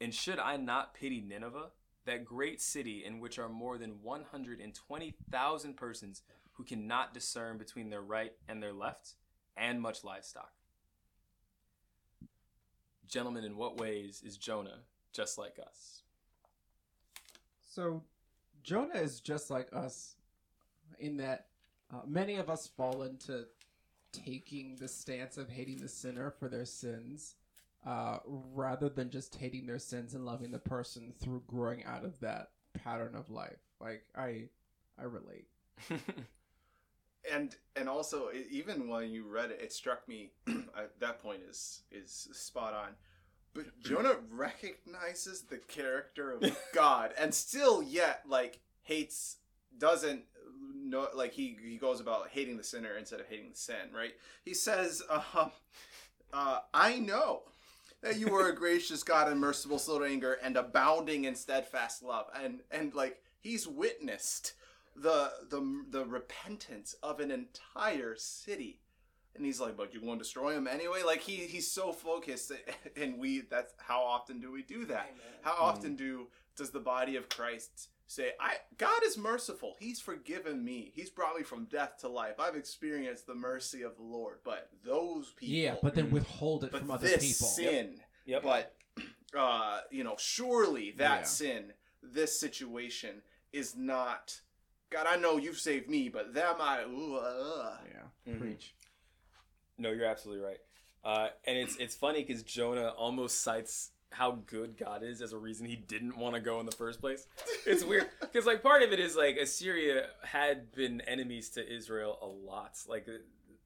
And 0.00 0.14
should 0.14 0.38
I 0.38 0.56
not 0.56 0.94
pity 0.94 1.20
Nineveh, 1.20 1.70
that 2.06 2.24
great 2.24 2.60
city 2.60 3.04
in 3.04 3.20
which 3.20 3.38
are 3.38 3.48
more 3.48 3.76
than 3.76 4.02
120,000 4.02 5.76
persons 5.76 6.22
who 6.54 6.64
cannot 6.64 7.14
discern 7.14 7.58
between 7.58 7.90
their 7.90 8.02
right 8.02 8.32
and 8.48 8.62
their 8.62 8.72
left, 8.72 9.14
and 9.56 9.80
much 9.80 10.02
livestock? 10.02 10.52
Gentlemen, 13.12 13.44
in 13.44 13.58
what 13.58 13.78
ways 13.78 14.22
is 14.24 14.38
Jonah 14.38 14.78
just 15.12 15.36
like 15.36 15.58
us? 15.62 16.00
So, 17.68 18.02
Jonah 18.62 18.98
is 18.98 19.20
just 19.20 19.50
like 19.50 19.68
us 19.70 20.16
in 20.98 21.18
that 21.18 21.48
uh, 21.92 22.00
many 22.06 22.36
of 22.36 22.48
us 22.48 22.66
fall 22.66 23.02
into 23.02 23.44
taking 24.12 24.76
the 24.76 24.88
stance 24.88 25.36
of 25.36 25.50
hating 25.50 25.76
the 25.76 25.90
sinner 25.90 26.30
for 26.30 26.48
their 26.48 26.64
sins 26.64 27.34
uh, 27.86 28.20
rather 28.24 28.88
than 28.88 29.10
just 29.10 29.34
hating 29.34 29.66
their 29.66 29.78
sins 29.78 30.14
and 30.14 30.24
loving 30.24 30.50
the 30.50 30.58
person 30.58 31.12
through 31.20 31.42
growing 31.46 31.84
out 31.84 32.06
of 32.06 32.18
that 32.20 32.48
pattern 32.72 33.14
of 33.14 33.28
life. 33.28 33.60
Like, 33.78 34.06
I, 34.16 34.44
I 34.98 35.02
relate. 35.02 35.48
and 37.30 37.56
and 37.76 37.88
also 37.88 38.28
even 38.50 38.88
when 38.88 39.10
you 39.10 39.24
read 39.24 39.50
it, 39.50 39.60
it 39.62 39.72
struck 39.72 40.06
me. 40.08 40.30
at 40.76 40.98
that 41.00 41.22
point 41.22 41.40
is 41.48 41.82
is 41.90 42.28
spot 42.32 42.74
on. 42.74 42.90
But 43.54 43.66
Jonah 43.82 44.16
recognizes 44.30 45.42
the 45.42 45.58
character 45.58 46.32
of 46.32 46.56
God 46.72 47.12
and 47.18 47.34
still 47.34 47.82
yet 47.82 48.22
like 48.28 48.60
hates 48.82 49.36
doesn't 49.78 50.24
know 50.74 51.08
like 51.14 51.32
he 51.32 51.56
he 51.62 51.76
goes 51.76 52.00
about 52.00 52.28
hating 52.30 52.56
the 52.56 52.64
sinner 52.64 52.96
instead 52.96 53.20
of 53.20 53.26
hating 53.26 53.50
the 53.50 53.56
sin, 53.56 53.92
right? 53.94 54.12
He 54.44 54.54
says, 54.54 55.02
uh, 55.08 55.48
uh, 56.32 56.58
I 56.74 56.98
know 56.98 57.42
that 58.02 58.18
you 58.18 58.34
are 58.34 58.48
a 58.48 58.54
gracious 58.54 59.02
God 59.02 59.28
and 59.28 59.40
merciful, 59.40 59.78
slow 59.78 60.00
to 60.00 60.04
anger, 60.04 60.38
and 60.42 60.56
abounding 60.56 61.24
in 61.24 61.34
steadfast 61.34 62.02
love. 62.02 62.26
And 62.42 62.60
and 62.70 62.94
like 62.94 63.22
he's 63.40 63.66
witnessed 63.66 64.54
the 64.96 65.32
the 65.48 65.84
the 65.90 66.04
repentance 66.04 66.94
of 67.02 67.20
an 67.20 67.30
entire 67.30 68.14
city. 68.16 68.80
And 69.34 69.46
he's 69.46 69.58
like, 69.60 69.78
but 69.78 69.94
you 69.94 70.02
want 70.02 70.20
to 70.20 70.24
destroy 70.24 70.54
him 70.54 70.66
anyway? 70.68 71.02
Like 71.04 71.20
he 71.22 71.36
he's 71.46 71.70
so 71.70 71.92
focused, 71.92 72.52
and 72.96 73.18
we 73.18 73.40
that's 73.40 73.72
how 73.78 74.02
often 74.02 74.40
do 74.40 74.52
we 74.52 74.62
do 74.62 74.84
that? 74.86 75.10
How 75.40 75.56
often 75.58 75.96
do 75.96 76.28
does 76.54 76.70
the 76.70 76.80
body 76.80 77.16
of 77.16 77.30
Christ 77.30 77.88
say, 78.06 78.32
"I 78.38 78.56
God 78.76 79.00
is 79.06 79.16
merciful. 79.16 79.74
He's 79.78 80.00
forgiven 80.02 80.62
me. 80.62 80.92
He's 80.94 81.08
brought 81.08 81.34
me 81.34 81.44
from 81.44 81.64
death 81.64 81.96
to 82.00 82.08
life. 82.08 82.34
I've 82.38 82.56
experienced 82.56 83.26
the 83.26 83.34
mercy 83.34 83.80
of 83.80 83.96
the 83.96 84.02
Lord." 84.02 84.40
But 84.44 84.68
those 84.84 85.30
people, 85.30 85.54
Yeah, 85.54 85.76
but 85.82 85.94
then 85.94 86.10
withhold 86.10 86.64
it 86.64 86.70
from 86.72 86.90
other 86.90 87.08
this 87.08 87.24
people. 87.32 87.48
sin, 87.48 88.02
Yep. 88.26 88.42
but 88.42 88.74
uh, 89.34 89.80
you 89.90 90.04
know, 90.04 90.16
surely 90.18 90.90
that 90.98 91.20
Yeah. 91.20 91.24
sin, 91.24 91.72
this 92.02 92.38
situation 92.38 93.22
is 93.50 93.74
not. 93.74 94.42
God, 94.92 95.06
I 95.08 95.16
know 95.16 95.36
you've 95.38 95.58
saved 95.58 95.88
me, 95.88 96.08
but 96.08 96.34
them 96.34 96.56
I. 96.60 96.84
Ooh, 96.84 97.16
uh, 97.16 97.78
Yeah, 97.88 98.32
Mhm. 98.32 98.38
preach. 98.38 98.74
No, 99.78 99.90
you're 99.90 100.06
absolutely 100.06 100.44
right. 100.44 100.60
Uh, 101.02 101.28
and 101.44 101.58
it's 101.58 101.76
it's 101.76 101.94
funny 101.96 102.22
because 102.22 102.42
Jonah 102.42 102.88
almost 102.90 103.40
cites 103.40 103.90
how 104.10 104.32
good 104.46 104.76
God 104.76 105.02
is 105.02 105.22
as 105.22 105.32
a 105.32 105.38
reason 105.38 105.66
he 105.66 105.74
didn't 105.74 106.16
want 106.18 106.34
to 106.34 106.40
go 106.40 106.60
in 106.60 106.66
the 106.66 106.72
first 106.72 107.00
place. 107.00 107.26
It's 107.66 107.82
weird 107.82 108.08
because 108.20 108.44
like 108.46 108.62
part 108.62 108.82
of 108.82 108.92
it 108.92 109.00
is 109.00 109.16
like 109.16 109.36
Assyria 109.36 110.08
had 110.22 110.70
been 110.72 111.00
enemies 111.00 111.48
to 111.50 111.66
Israel 111.66 112.18
a 112.20 112.26
lot. 112.26 112.78
Like 112.86 113.08
uh, 113.08 113.12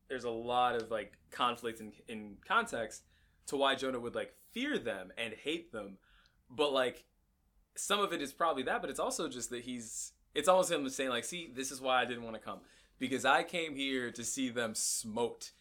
there's 0.09 0.25
a 0.25 0.31
lot 0.31 0.77
of 0.77 0.91
like 0.91 1.13
conflict 1.31 1.81
in 1.81 1.93
in 2.09 2.37
context 2.47 3.03
to 3.49 3.57
why 3.57 3.75
Jonah 3.75 4.01
would 4.01 4.15
like 4.15 4.35
fear 4.53 4.79
them 4.79 5.13
and 5.19 5.35
hate 5.35 5.73
them. 5.73 5.99
But 6.49 6.73
like 6.73 7.05
some 7.75 8.01
of 8.01 8.13
it 8.15 8.23
is 8.23 8.33
probably 8.33 8.63
that, 8.63 8.81
but 8.81 8.89
it's 8.89 9.01
also 9.01 9.29
just 9.29 9.51
that 9.51 9.63
he's 9.65 10.13
it's 10.37 10.49
almost 10.49 10.71
him 10.71 10.89
saying 10.89 11.11
like, 11.11 11.25
see, 11.25 11.51
this 11.55 11.71
is 11.71 11.81
why 11.81 12.01
I 12.01 12.05
didn't 12.05 12.23
want 12.23 12.37
to 12.37 12.43
come. 12.43 12.61
Because 12.99 13.25
I 13.25 13.43
came 13.43 13.75
here 13.75 14.11
to 14.11 14.25
see 14.25 14.49
them 14.49 14.75
smoked 14.75 15.53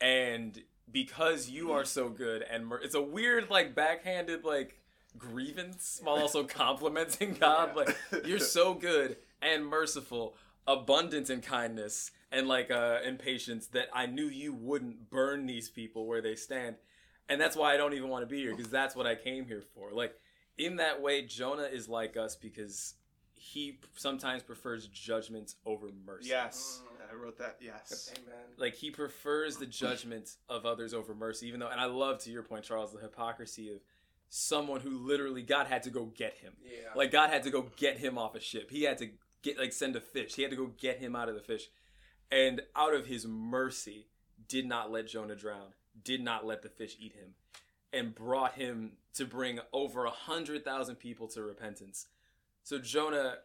and 0.00 0.62
because 0.90 1.48
you 1.48 1.72
are 1.72 1.84
so 1.84 2.08
good 2.08 2.42
and 2.50 2.66
mer- 2.66 2.80
it's 2.82 2.94
a 2.94 3.00
weird 3.02 3.48
like 3.50 3.74
backhanded 3.74 4.44
like 4.44 4.78
grievance 5.16 6.00
while 6.04 6.16
also 6.16 6.44
complimenting 6.62 7.34
god. 7.34 7.70
Yeah. 7.70 7.82
like 7.82 8.26
you're 8.26 8.38
so 8.38 8.74
good 8.74 9.16
and 9.40 9.66
merciful 9.66 10.36
abundant 10.66 11.30
in 11.30 11.40
kindness 11.40 12.10
and 12.32 12.46
like 12.48 12.70
uh 12.70 12.98
in 13.04 13.16
patience 13.16 13.66
that 13.68 13.88
i 13.94 14.06
knew 14.06 14.26
you 14.26 14.52
wouldn't 14.52 15.10
burn 15.10 15.46
these 15.46 15.68
people 15.68 16.06
where 16.06 16.20
they 16.20 16.34
stand. 16.34 16.76
And 17.28 17.40
that's 17.40 17.56
why 17.56 17.72
i 17.72 17.76
don't 17.76 17.94
even 17.94 18.10
want 18.10 18.22
to 18.22 18.26
be 18.26 18.40
here 18.40 18.54
because 18.54 18.70
that's 18.70 18.94
what 18.94 19.06
i 19.06 19.14
came 19.14 19.46
here 19.46 19.62
for. 19.74 19.90
Like 19.92 20.14
in 20.58 20.76
that 20.76 21.00
way 21.00 21.22
jonah 21.22 21.62
is 21.72 21.88
like 21.88 22.16
us 22.16 22.36
because 22.36 22.94
he 23.46 23.78
sometimes 23.94 24.42
prefers 24.42 24.86
judgment 24.88 25.54
over 25.66 25.88
mercy 26.06 26.30
Yes, 26.30 26.80
mm. 26.82 27.12
I 27.12 27.14
wrote 27.22 27.36
that. 27.38 27.56
Yes. 27.60 28.10
Amen. 28.16 28.34
like 28.56 28.74
he 28.74 28.90
prefers 28.90 29.56
the 29.58 29.66
judgment 29.66 30.36
of 30.48 30.64
others 30.64 30.94
over 30.94 31.14
mercy 31.14 31.46
even 31.48 31.60
though 31.60 31.68
and 31.68 31.80
i 31.80 31.84
love 31.84 32.18
to 32.20 32.30
your 32.30 32.42
point 32.42 32.64
charles 32.64 32.92
the 32.92 33.00
hypocrisy 33.00 33.70
of 33.70 33.80
someone 34.30 34.80
who 34.80 35.06
literally 35.06 35.42
god 35.42 35.66
had 35.66 35.82
to 35.82 35.90
go 35.90 36.06
get 36.06 36.34
him 36.38 36.54
Yeah. 36.64 36.88
like 36.96 37.12
god 37.12 37.30
had 37.30 37.42
to 37.44 37.50
go 37.50 37.66
get 37.76 37.98
him 37.98 38.16
off 38.18 38.34
a 38.34 38.40
ship 38.40 38.70
he 38.70 38.82
had 38.84 38.98
to 38.98 39.10
get 39.42 39.58
like 39.58 39.72
send 39.72 39.94
a 39.96 40.00
fish 40.00 40.34
he 40.34 40.42
had 40.42 40.50
to 40.50 40.56
go 40.56 40.70
get 40.78 40.98
him 40.98 41.14
out 41.14 41.28
of 41.28 41.34
the 41.34 41.40
fish 41.42 41.68
and 42.32 42.62
out 42.74 42.94
of 42.94 43.06
his 43.06 43.26
mercy 43.26 44.06
did 44.48 44.66
not 44.66 44.90
let 44.90 45.06
jonah 45.06 45.36
drown 45.36 45.68
did 46.02 46.22
not 46.22 46.46
let 46.46 46.62
the 46.62 46.68
fish 46.70 46.96
eat 46.98 47.12
him 47.14 47.34
and 47.92 48.14
brought 48.14 48.54
him 48.54 48.92
to 49.12 49.24
bring 49.26 49.60
over 49.72 50.04
a 50.06 50.10
hundred 50.10 50.64
thousand 50.64 50.96
people 50.96 51.28
to 51.28 51.42
repentance 51.42 52.06
so 52.64 52.78
jonah 52.78 53.36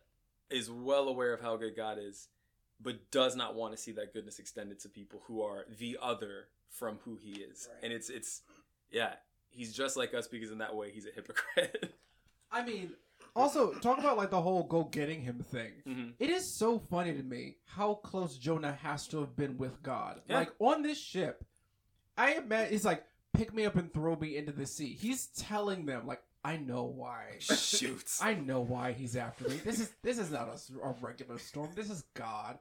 is 0.50 0.72
well 0.72 1.08
aware 1.08 1.32
of 1.34 1.42
how 1.42 1.56
good 1.56 1.76
god 1.76 2.00
is 2.02 2.30
but 2.82 3.12
does 3.12 3.36
not 3.36 3.56
want 3.56 3.76
to 3.76 3.78
see 3.78 3.92
that 3.92 4.14
goodness 4.14 4.40
extended 4.40 4.80
to 4.80 4.90
people 4.90 5.22
who 5.28 5.42
are 5.42 5.66
the 5.80 5.98
other 6.02 6.48
from 6.70 7.00
who 7.04 7.18
he 7.18 7.32
is. 7.32 7.68
Right. 7.74 7.84
And 7.84 7.94
it's 7.94 8.10
it's 8.10 8.42
yeah, 8.92 9.14
he's 9.50 9.74
just 9.74 9.98
like 9.98 10.14
us 10.14 10.28
because 10.28 10.52
in 10.52 10.60
that 10.60 10.76
way 10.76 10.92
he's 10.92 11.06
a 11.06 11.12
hypocrite. 11.12 11.94
I 12.52 12.64
mean, 12.64 12.92
also 13.36 13.74
talk 13.74 14.00
about 14.00 14.18
like 14.18 14.32
the 14.32 14.42
whole 14.42 14.64
go 14.64 14.86
getting 14.86 15.22
him 15.22 15.40
thing. 15.52 15.72
Mhm. 15.86 16.14
It 16.20 16.30
is 16.30 16.56
so 16.56 16.80
funny 16.80 17.14
to 17.14 17.24
me 17.24 17.58
how 17.66 17.96
close 17.96 18.38
Jonah 18.38 18.78
has 18.82 19.08
to 19.10 19.20
have 19.20 19.36
been 19.36 19.58
with 19.58 19.84
God. 19.84 20.22
Yeah. 20.28 20.40
Like 20.40 20.52
on 20.60 20.82
this 20.82 21.00
ship, 21.00 21.44
I 22.18 22.36
imagine 22.36 22.72
he's 22.72 22.86
like, 22.86 23.04
pick 23.34 23.54
me 23.54 23.66
up 23.66 23.76
and 23.76 23.94
throw 23.94 24.16
me 24.16 24.38
into 24.38 24.52
the 24.52 24.66
sea. 24.66 24.94
He's 25.00 25.28
telling 25.28 25.86
them 25.86 26.08
like, 26.08 26.22
I 26.44 26.58
know 26.58 26.84
why. 26.86 27.36
Shoot. 27.40 28.06
I 28.22 28.34
know 28.34 28.62
why 28.62 28.94
he's 28.94 29.16
after 29.16 29.48
me. 29.50 29.60
This 29.64 29.80
is 29.80 29.92
this 30.04 30.18
is 30.18 30.32
not 30.32 30.48
a, 30.48 30.88
a 30.88 30.96
regular 31.02 31.38
storm. 31.38 31.72
This 31.76 31.90
is 31.90 32.04
God. 32.14 32.60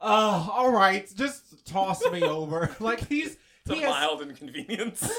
Oh, 0.00 0.50
all 0.54 0.72
right. 0.72 1.10
Just 1.14 1.66
toss 1.66 2.02
me 2.10 2.22
over. 2.22 2.74
Like 2.80 3.06
he's 3.06 3.36
it's 3.62 3.70
a 3.70 3.74
he 3.74 3.80
has- 3.82 3.90
mild 3.90 4.22
inconvenience. 4.22 5.10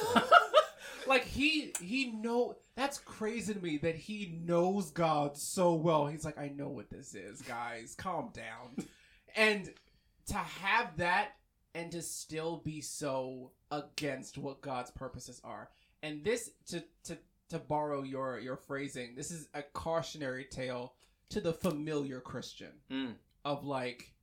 like 1.07 1.23
he 1.25 1.73
he 1.79 2.11
know 2.11 2.55
that's 2.75 2.97
crazy 2.97 3.53
to 3.53 3.59
me 3.59 3.77
that 3.79 3.95
he 3.95 4.39
knows 4.43 4.89
God 4.89 5.37
so 5.37 5.75
well. 5.75 6.07
He's 6.07 6.25
like, 6.25 6.37
I 6.37 6.49
know 6.49 6.69
what 6.69 6.89
this 6.89 7.13
is, 7.13 7.41
guys. 7.43 7.93
Calm 7.95 8.31
down. 8.33 8.87
And 9.35 9.69
to 10.27 10.35
have 10.35 10.97
that 10.97 11.35
and 11.75 11.91
to 11.91 12.01
still 12.01 12.57
be 12.65 12.81
so 12.81 13.51
against 13.71 14.37
what 14.37 14.61
God's 14.61 14.89
purposes 14.91 15.39
are. 15.43 15.69
And 16.01 16.23
this 16.23 16.49
to 16.69 16.83
to 17.03 17.17
to 17.50 17.60
borrow 17.60 18.03
your 18.03 18.39
your 18.39 18.56
phrasing, 18.58 19.15
this 19.15 19.32
is 19.32 19.48
a 19.53 19.62
cautionary 19.63 20.46
tale 20.46 20.94
to 21.29 21.41
the 21.41 21.53
familiar 21.53 22.20
Christian 22.22 22.72
Mm. 22.89 23.13
of 23.46 23.63
like 23.63 24.13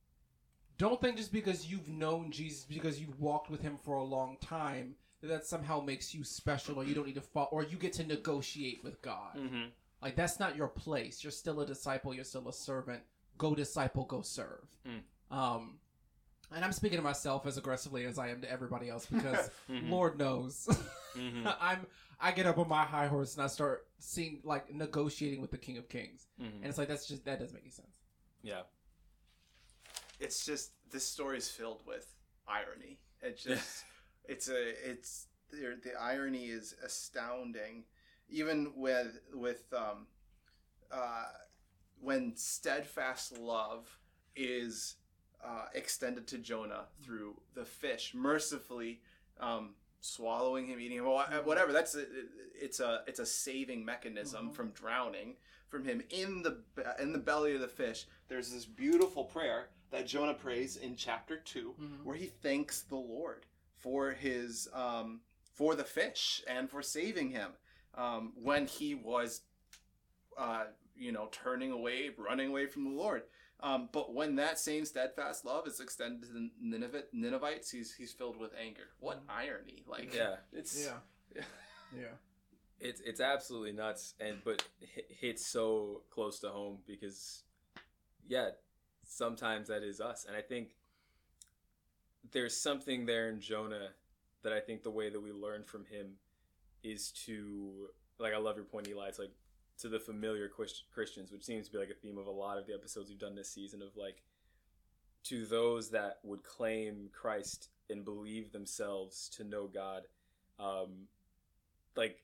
don't 0.77 1.01
think 1.01 1.17
just 1.17 1.31
because 1.31 1.65
you've 1.71 1.87
known 1.89 2.31
Jesus 2.31 2.63
because 2.65 2.99
you've 2.99 3.19
walked 3.19 3.49
with 3.49 3.61
him 3.61 3.77
for 3.77 3.95
a 3.95 4.03
long 4.03 4.37
time 4.41 4.95
that 5.21 5.27
that 5.27 5.45
somehow 5.45 5.81
makes 5.81 6.13
you 6.13 6.23
special 6.23 6.75
or 6.77 6.83
you 6.83 6.93
don't 6.93 7.07
need 7.07 7.15
to 7.15 7.21
fall 7.21 7.49
or 7.51 7.63
you 7.63 7.77
get 7.77 7.93
to 7.93 8.03
negotiate 8.05 8.83
with 8.83 9.01
God. 9.01 9.35
Mhm. 9.35 9.71
Like 10.01 10.15
that's 10.15 10.39
not 10.39 10.55
your 10.55 10.67
place. 10.67 11.23
You're 11.23 11.31
still 11.31 11.59
a 11.61 11.65
disciple, 11.65 12.13
you're 12.13 12.23
still 12.23 12.47
a 12.47 12.53
servant. 12.53 13.03
Go 13.37 13.55
disciple, 13.55 14.05
go 14.05 14.21
serve. 14.21 14.67
Mm. 14.85 15.01
Um 15.35 15.79
and 16.51 16.63
I'm 16.63 16.71
speaking 16.71 16.97
to 16.97 17.03
myself 17.03 17.45
as 17.45 17.57
aggressively 17.57 18.05
as 18.05 18.17
I 18.17 18.29
am 18.29 18.41
to 18.41 18.51
everybody 18.51 18.89
else 18.89 19.05
because 19.05 19.49
Mhm. 19.69 19.89
Lord 19.89 20.17
knows 20.17 20.67
Mhm. 21.15 21.55
I'm 21.59 21.85
I 22.19 22.31
get 22.31 22.45
up 22.47 22.57
on 22.57 22.67
my 22.67 22.83
high 22.83 23.07
horse 23.07 23.35
and 23.35 23.43
I 23.43 23.47
start 23.47 23.87
seeing 23.99 24.41
like 24.43 24.73
negotiating 24.73 25.39
with 25.41 25.51
the 25.51 25.57
King 25.57 25.77
of 25.77 25.87
Kings. 25.89 26.27
Mhm. 26.41 26.55
And 26.57 26.65
it's 26.65 26.77
like 26.77 26.87
that's 26.87 27.07
just 27.07 27.25
that 27.25 27.39
doesn't 27.39 27.53
make 27.53 27.63
any 27.63 27.71
sense. 27.71 27.97
Yeah. 28.41 28.63
it's 30.19 30.45
just 30.45 30.71
this 30.89 31.05
story 31.05 31.37
is 31.37 31.49
filled 31.49 31.85
with 31.85 32.15
irony. 32.47 32.99
It 33.21 33.37
just 33.43 33.83
it's 34.25 34.47
a 34.49 34.89
it's 34.89 35.27
the, 35.51 35.77
the 35.83 35.93
irony 35.99 36.45
is 36.47 36.75
astounding, 36.83 37.83
even 38.29 38.73
with 38.75 39.19
with 39.33 39.71
um 39.73 40.07
uh 40.91 41.25
when 41.99 42.35
steadfast 42.35 43.37
love 43.37 43.87
is 44.35 44.95
uh, 45.43 45.65
extended 45.73 46.27
to 46.27 46.37
Jonah 46.37 46.85
through 47.03 47.35
the 47.53 47.65
fish 47.65 48.13
mercifully 48.13 49.01
um, 49.39 49.75
swallowing 50.01 50.67
him, 50.67 50.79
eating 50.79 50.97
him, 50.97 51.05
wha- 51.05 51.25
whatever. 51.43 51.71
That's 51.71 51.95
a, 51.95 52.05
it's 52.59 52.79
a 52.79 53.03
it's 53.07 53.19
a 53.19 53.25
saving 53.25 53.83
mechanism 53.85 54.49
Mhm. 54.49 54.53
from 54.55 54.69
drowning 54.71 55.35
from 55.69 55.83
him 55.85 56.01
in 56.09 56.41
the 56.43 56.57
in 56.99 57.11
the 57.13 57.19
belly 57.19 57.53
of 57.55 57.61
the 57.61 57.67
fish. 57.67 58.05
There's 58.29 58.51
this 58.51 58.65
beautiful 58.65 59.23
prayer 59.25 59.69
that 59.91 60.07
Jonah 60.07 60.33
prays 60.33 60.75
in 60.77 60.95
chapter 60.95 61.37
2 61.37 61.75
Mhm. 61.79 62.03
where 62.03 62.15
he 62.15 62.25
thanks 62.27 62.81
the 62.81 62.95
Lord 62.95 63.45
for 63.75 64.11
his 64.11 64.67
um, 64.73 65.21
for 65.53 65.75
the 65.75 65.83
fish 65.83 66.43
and 66.47 66.69
for 66.69 66.81
saving 66.81 67.29
him 67.31 67.51
um, 67.95 68.33
when 68.35 68.65
he 68.67 68.95
was 68.95 69.41
uh, 70.37 70.65
you 70.95 71.11
know 71.11 71.27
turning 71.31 71.71
away, 71.71 72.09
running 72.17 72.49
away 72.49 72.65
from 72.65 72.83
the 72.85 72.91
Lord. 72.91 73.23
Um, 73.59 73.89
but 73.91 74.13
when 74.13 74.35
that 74.35 74.59
same 74.59 74.85
steadfast 74.85 75.43
love 75.43 75.65
is 75.67 75.79
extended 75.79 76.27
to 76.27 76.33
the 76.33 76.49
Nineveh, 76.61 77.05
Ninevites, 77.11 77.71
he's 77.71 77.93
he's 77.93 78.11
filled 78.11 78.37
with 78.37 78.51
anger. 78.59 78.89
What 78.99 79.23
irony! 79.27 79.83
Like 79.87 80.13
Yeah. 80.13 80.35
it's 80.53 80.85
Yeah. 80.85 81.41
Yeah. 81.95 82.15
It's 82.79 83.01
it's 83.01 83.19
absolutely 83.19 83.71
nuts 83.71 84.13
and 84.19 84.37
but 84.43 84.63
hit, 84.79 85.07
hits 85.09 85.45
so 85.45 86.01
close 86.11 86.39
to 86.41 86.49
home 86.49 86.79
because 86.85 87.43
yeah, 88.27 88.49
sometimes 89.07 89.69
that 89.69 89.81
is 89.83 89.99
us 89.99 90.25
and 90.27 90.35
I 90.35 90.41
think 90.41 90.75
there's 92.31 92.55
something 92.55 93.05
there 93.05 93.29
in 93.29 93.39
Jonah 93.39 93.89
that 94.43 94.53
I 94.53 94.59
think 94.59 94.83
the 94.83 94.91
way 94.91 95.09
that 95.09 95.19
we 95.19 95.31
learn 95.31 95.63
from 95.63 95.85
him 95.85 96.17
is 96.83 97.11
to 97.25 97.89
like 98.19 98.33
I 98.33 98.37
love 98.37 98.55
your 98.57 98.65
point, 98.65 98.87
Eli. 98.87 99.07
It's 99.07 99.19
like 99.19 99.31
to 99.79 99.89
the 99.89 99.99
familiar 99.99 100.49
Christians, 100.49 101.31
which 101.31 101.43
seems 101.43 101.67
to 101.67 101.71
be 101.71 101.77
like 101.77 101.89
a 101.89 101.93
theme 101.93 102.17
of 102.17 102.27
a 102.27 102.31
lot 102.31 102.57
of 102.57 102.65
the 102.65 102.73
episodes 102.73 103.09
we've 103.09 103.19
done 103.19 103.35
this 103.35 103.49
season. 103.49 103.81
Of 103.81 103.95
like 103.95 104.23
to 105.25 105.45
those 105.45 105.91
that 105.91 106.19
would 106.23 106.43
claim 106.43 107.09
Christ 107.13 107.69
and 107.89 108.03
believe 108.03 108.51
themselves 108.51 109.29
to 109.37 109.43
know 109.43 109.67
God, 109.67 110.03
um, 110.59 111.07
like 111.95 112.23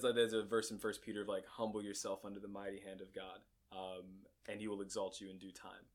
like 0.00 0.14
there's 0.14 0.32
a 0.32 0.42
verse 0.42 0.70
in 0.70 0.78
First 0.78 1.02
Peter 1.02 1.22
of 1.22 1.28
like 1.28 1.46
humble 1.46 1.82
yourself 1.82 2.24
under 2.24 2.40
the 2.40 2.48
mighty 2.48 2.80
hand 2.80 3.00
of 3.00 3.14
God, 3.14 3.40
um, 3.72 4.04
and 4.48 4.60
He 4.60 4.68
will 4.68 4.82
exalt 4.82 5.20
you 5.20 5.30
in 5.30 5.38
due 5.38 5.52
time. 5.52 5.86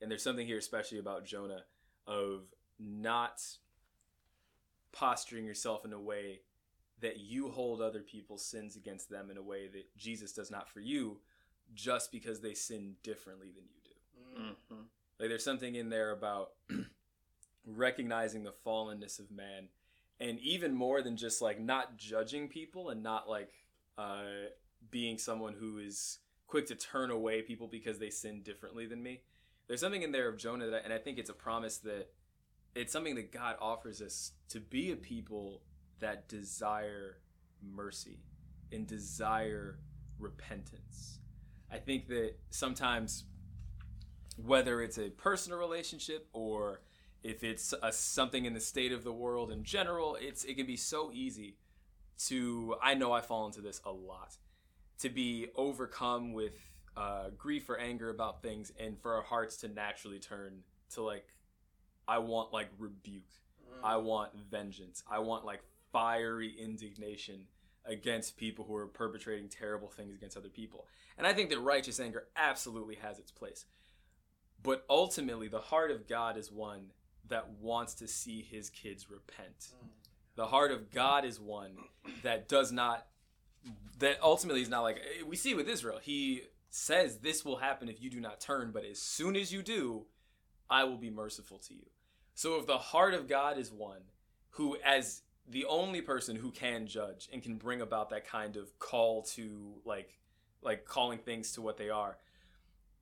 And 0.00 0.10
there's 0.10 0.22
something 0.22 0.46
here, 0.46 0.58
especially 0.58 0.98
about 0.98 1.24
Jonah, 1.24 1.62
of 2.06 2.42
not 2.78 3.40
posturing 4.92 5.44
yourself 5.44 5.84
in 5.84 5.92
a 5.92 6.00
way 6.00 6.40
that 7.00 7.18
you 7.18 7.50
hold 7.50 7.80
other 7.80 8.00
people's 8.00 8.44
sins 8.44 8.76
against 8.76 9.10
them 9.10 9.30
in 9.30 9.36
a 9.36 9.42
way 9.42 9.68
that 9.68 9.96
Jesus 9.96 10.32
does 10.32 10.50
not 10.50 10.68
for 10.68 10.80
you, 10.80 11.18
just 11.74 12.10
because 12.10 12.40
they 12.40 12.54
sin 12.54 12.96
differently 13.02 13.50
than 13.50 13.64
you 13.64 13.80
do. 13.84 14.42
Mhm. 14.42 14.88
Like 15.18 15.28
there's 15.28 15.44
something 15.44 15.74
in 15.74 15.88
there 15.88 16.10
about 16.10 16.52
recognizing 17.66 18.44
the 18.44 18.52
fallenness 18.52 19.18
of 19.18 19.30
man, 19.30 19.68
and 20.20 20.38
even 20.40 20.74
more 20.74 21.02
than 21.02 21.16
just 21.16 21.42
like 21.42 21.60
not 21.60 21.96
judging 21.96 22.48
people 22.48 22.90
and 22.90 23.02
not 23.02 23.28
like 23.28 23.52
uh, 23.98 24.48
being 24.90 25.18
someone 25.18 25.54
who 25.54 25.78
is 25.78 26.18
quick 26.46 26.66
to 26.66 26.74
turn 26.74 27.10
away 27.10 27.42
people 27.42 27.66
because 27.66 27.98
they 27.98 28.10
sin 28.10 28.42
differently 28.42 28.86
than 28.86 29.02
me. 29.02 29.22
There's 29.66 29.80
something 29.80 30.02
in 30.02 30.12
there 30.12 30.28
of 30.28 30.36
Jonah 30.38 30.70
that, 30.70 30.84
and 30.84 30.92
I 30.92 30.98
think 30.98 31.18
it's 31.18 31.30
a 31.30 31.34
promise 31.34 31.78
that 31.78 32.08
it's 32.74 32.92
something 32.92 33.16
that 33.16 33.32
God 33.32 33.56
offers 33.60 34.00
us 34.00 34.32
to 34.50 34.60
be 34.60 34.92
a 34.92 34.96
people 34.96 35.62
that 36.00 36.28
desire 36.28 37.18
mercy 37.62 38.20
and 38.72 38.86
desire 38.86 39.78
repentance. 40.18 41.18
I 41.70 41.78
think 41.78 42.08
that 42.08 42.34
sometimes 42.50 43.24
whether 44.36 44.82
it's 44.82 44.98
a 44.98 45.10
personal 45.10 45.58
relationship 45.58 46.28
or 46.32 46.80
if 47.22 47.42
it's 47.42 47.74
a, 47.82 47.92
something 47.92 48.44
in 48.44 48.54
the 48.54 48.60
state 48.60 48.92
of 48.92 49.02
the 49.02 49.12
world 49.12 49.50
in 49.50 49.64
general, 49.64 50.16
it's 50.20 50.44
it 50.44 50.56
can 50.56 50.66
be 50.66 50.76
so 50.76 51.10
easy 51.12 51.56
to 52.26 52.76
I 52.82 52.94
know 52.94 53.12
I 53.12 53.20
fall 53.20 53.46
into 53.46 53.60
this 53.60 53.80
a 53.84 53.90
lot 53.90 54.36
to 55.00 55.08
be 55.08 55.48
overcome 55.56 56.32
with 56.32 56.54
uh, 56.96 57.30
grief 57.36 57.68
or 57.68 57.78
anger 57.78 58.08
about 58.08 58.42
things 58.42 58.72
and 58.80 58.98
for 58.98 59.14
our 59.14 59.22
hearts 59.22 59.58
to 59.58 59.68
naturally 59.68 60.18
turn 60.18 60.62
to 60.94 61.02
like 61.02 61.26
I 62.08 62.18
want 62.18 62.52
like 62.52 62.68
rebuke. 62.78 63.24
I 63.82 63.96
want 63.96 64.30
vengeance. 64.50 65.02
I 65.10 65.18
want 65.18 65.44
like 65.44 65.60
fiery 65.92 66.54
indignation 66.58 67.46
against 67.84 68.36
people 68.36 68.64
who 68.64 68.74
are 68.74 68.86
perpetrating 68.86 69.48
terrible 69.48 69.88
things 69.88 70.14
against 70.14 70.36
other 70.36 70.48
people. 70.48 70.86
And 71.16 71.26
I 71.26 71.32
think 71.32 71.50
that 71.50 71.60
righteous 71.60 72.00
anger 72.00 72.26
absolutely 72.36 72.96
has 72.96 73.18
its 73.18 73.30
place. 73.30 73.64
But 74.62 74.84
ultimately, 74.90 75.48
the 75.48 75.60
heart 75.60 75.90
of 75.90 76.08
God 76.08 76.36
is 76.36 76.50
one 76.50 76.92
that 77.28 77.48
wants 77.60 77.94
to 77.94 78.08
see 78.08 78.42
his 78.42 78.70
kids 78.70 79.10
repent. 79.10 79.68
The 80.36 80.46
heart 80.46 80.72
of 80.72 80.90
God 80.90 81.24
is 81.24 81.40
one 81.40 81.72
that 82.22 82.48
does 82.48 82.72
not, 82.72 83.06
that 83.98 84.18
ultimately 84.22 84.62
is 84.62 84.68
not 84.68 84.82
like, 84.82 85.00
we 85.26 85.36
see 85.36 85.54
with 85.54 85.68
Israel. 85.68 85.98
He 86.02 86.42
says, 86.70 87.18
This 87.18 87.44
will 87.44 87.56
happen 87.56 87.88
if 87.88 88.02
you 88.02 88.10
do 88.10 88.20
not 88.20 88.40
turn, 88.40 88.70
but 88.72 88.84
as 88.84 89.00
soon 89.00 89.36
as 89.36 89.52
you 89.52 89.62
do, 89.62 90.06
I 90.68 90.84
will 90.84 90.98
be 90.98 91.10
merciful 91.10 91.58
to 91.58 91.74
you. 91.74 91.86
So 92.34 92.58
if 92.58 92.66
the 92.66 92.78
heart 92.78 93.14
of 93.14 93.28
God 93.28 93.56
is 93.58 93.72
one 93.72 94.02
who, 94.50 94.76
as 94.84 95.22
the 95.48 95.64
only 95.66 96.00
person 96.00 96.36
who 96.36 96.50
can 96.50 96.86
judge 96.86 97.28
and 97.32 97.42
can 97.42 97.56
bring 97.56 97.80
about 97.80 98.10
that 98.10 98.26
kind 98.26 98.56
of 98.56 98.78
call 98.78 99.22
to 99.22 99.74
like 99.84 100.18
like 100.62 100.84
calling 100.84 101.18
things 101.18 101.52
to 101.52 101.62
what 101.62 101.76
they 101.76 101.90
are 101.90 102.16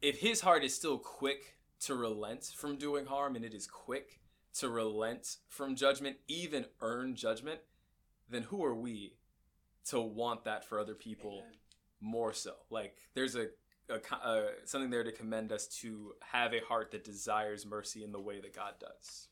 if 0.03 0.19
his 0.19 0.41
heart 0.41 0.65
is 0.65 0.75
still 0.75 0.99
quick 0.99 1.57
to 1.81 1.95
relent 1.95 2.53
from 2.57 2.77
doing 2.77 3.07
harm 3.07 3.37
and 3.37 3.45
it 3.45 3.55
is 3.55 3.67
quick 3.67 4.21
to 4.53 4.69
relent 4.69 5.37
from 5.49 5.75
judgment 5.75 6.17
even 6.29 6.67
earn 6.81 7.15
judgment 7.15 7.61
then 8.29 8.43
who 8.43 8.65
are 8.65 8.75
we 8.75 9.15
to 9.87 10.01
want 10.01 10.45
that 10.45 10.65
for 10.65 10.79
other 10.79 10.95
people 10.95 11.43
more 12.01 12.33
so? 12.33 12.55
Like 12.71 12.95
there's 13.15 13.37
a, 13.37 13.49
a, 13.89 14.01
uh 14.25 14.43
something 14.65 14.91
there 14.91 15.05
to 15.05 15.13
commend 15.13 15.53
us 15.53 15.67
to 15.81 16.13
have 16.21 16.53
a 16.53 16.61
heart 16.61 16.91
that 16.93 17.05
desires 17.05 17.67
mercy 17.67 18.03
in 18.03 18.13
the 18.13 18.21
way 18.21 18.41
that 18.41 18.55
god 18.55 18.75
does 18.81 19.29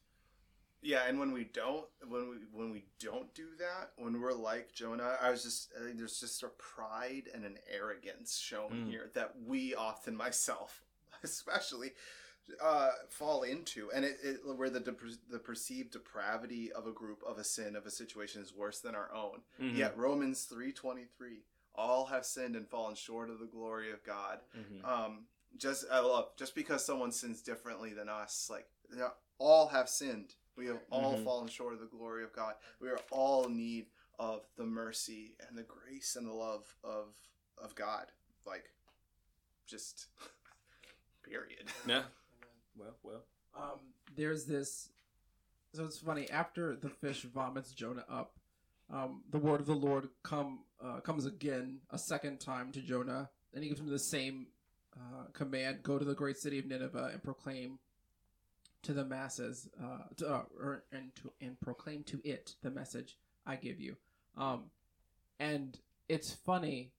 Yeah, 0.85 1.05
and 1.07 1.18
when 1.21 1.31
we 1.33 1.45
don't, 1.45 1.87
when 2.09 2.29
we 2.29 2.37
when 2.53 2.71
we 2.73 2.85
don't 2.99 3.33
do 3.35 3.47
that, 3.59 3.92
when 3.97 4.21
we're 4.21 4.33
like 4.33 4.73
Jonah, 4.73 5.16
I 5.23 5.31
was 5.31 5.42
just 5.45 5.73
I 5.81 5.85
think 5.85 5.97
there's 5.99 6.18
just 6.18 6.42
a 6.42 6.49
pride 6.49 7.29
and 7.33 7.45
an 7.45 7.59
arrogance 7.73 8.37
shown 8.37 8.71
Mm. 8.73 8.90
here 8.90 9.11
that 9.14 9.35
we 9.47 9.75
often, 9.77 10.16
myself 10.16 10.83
especially, 11.23 11.92
uh, 12.61 12.90
fall 13.09 13.45
into, 13.45 13.90
and 13.95 14.05
it, 14.05 14.18
it 14.25 14.40
where 14.57 14.71
the 14.71 14.81
dep- 14.81 15.01
the 15.31 15.38
perceived 15.38 15.92
depravity 15.92 16.73
of 16.73 16.87
a 16.88 16.92
group, 16.92 17.23
of 17.25 17.38
a 17.38 17.45
sin, 17.45 17.77
of 17.77 17.87
a 17.87 17.90
situation 17.90 18.42
is 18.42 18.53
worse 18.53 18.81
than 18.81 18.97
our 18.97 19.12
own. 19.14 19.42
Mhm. 19.61 19.77
Yet 19.77 19.97
Romans 19.97 20.45
three 20.45 20.73
twenty 20.73 21.05
three, 21.16 21.45
all 21.77 22.07
have 22.07 22.27
sinned 22.27 22.57
and 22.57 22.68
fallen 22.68 22.97
short 22.97 23.31
of 23.31 23.38
the 23.38 23.47
glory 23.47 23.92
of 23.92 24.03
God. 24.03 24.40
Mhm. 24.57 24.85
Um, 24.85 25.29
just 25.57 25.85
I 25.92 26.01
love 26.01 26.35
just 26.37 26.57
because 26.57 26.85
someone 26.85 27.12
sins 27.12 27.40
differently 27.40 27.92
than 27.92 28.09
us, 28.09 28.49
like 28.51 28.68
you 28.90 28.97
know, 28.97 29.12
all 29.38 29.68
have 29.68 29.88
sinned. 29.88 30.35
We 30.56 30.66
have 30.66 30.80
all 30.90 31.16
Mhm. 31.16 31.24
fallen 31.24 31.48
short 31.48 31.74
of 31.74 31.80
the 31.80 31.86
glory 31.86 32.24
of 32.24 32.32
God. 32.32 32.56
We 32.80 32.88
are 32.90 33.00
all 33.10 33.46
in 33.46 33.56
need 33.56 33.90
of 34.18 34.46
the 34.56 34.64
mercy 34.66 35.36
and 35.40 35.56
the 35.56 35.62
grace 35.62 36.16
and 36.16 36.26
the 36.26 36.32
love 36.34 36.76
of 36.84 37.14
of 37.58 37.74
God. 37.74 38.10
Like, 38.44 38.70
just 39.66 40.08
period. 41.22 41.70
yeah 41.86 42.04
well 42.76 42.96
well 43.02 43.24
um, 43.54 43.92
there's 44.16 44.46
this. 44.46 44.88
So 45.74 45.84
it's 45.84 45.98
funny. 45.98 46.28
After 46.30 46.74
the 46.76 46.88
fish 46.88 47.22
vomits 47.22 47.72
Jonah 47.72 48.04
up, 48.08 48.38
um, 48.90 49.24
the 49.30 49.38
word 49.38 49.60
of 49.60 49.66
the 49.66 49.74
Lord 49.74 50.08
come 50.22 50.64
uh, 50.80 51.00
comes 51.00 51.26
again 51.26 51.80
a 51.90 51.98
second 51.98 52.40
time 52.40 52.72
to 52.72 52.80
Jonah, 52.80 53.30
and 53.52 53.62
he 53.62 53.68
gives 53.68 53.80
him 53.80 53.88
the 53.88 53.98
same 53.98 54.48
uh, 54.96 55.24
command: 55.32 55.82
"Go 55.82 55.98
to 55.98 56.04
the 56.04 56.14
great 56.14 56.38
city 56.38 56.58
of 56.58 56.66
Nineveh 56.66 57.10
and 57.12 57.22
proclaim 57.22 57.78
to 58.83 58.92
the 58.92 59.05
masses, 59.05 59.68
uh, 59.83 59.99
to, 60.16 60.29
uh, 60.29 60.42
or, 60.59 60.85
and 60.92 61.14
to 61.16 61.33
and 61.40 61.61
proclaim 61.61 62.03
to 62.05 62.21
it 62.25 62.55
the 62.62 62.71
message 62.71 63.18
I 63.47 63.57
give 63.57 63.81
you." 63.81 63.97
Um, 64.37 64.64
and 65.38 65.79
it's 66.09 66.33
funny. 66.33 66.92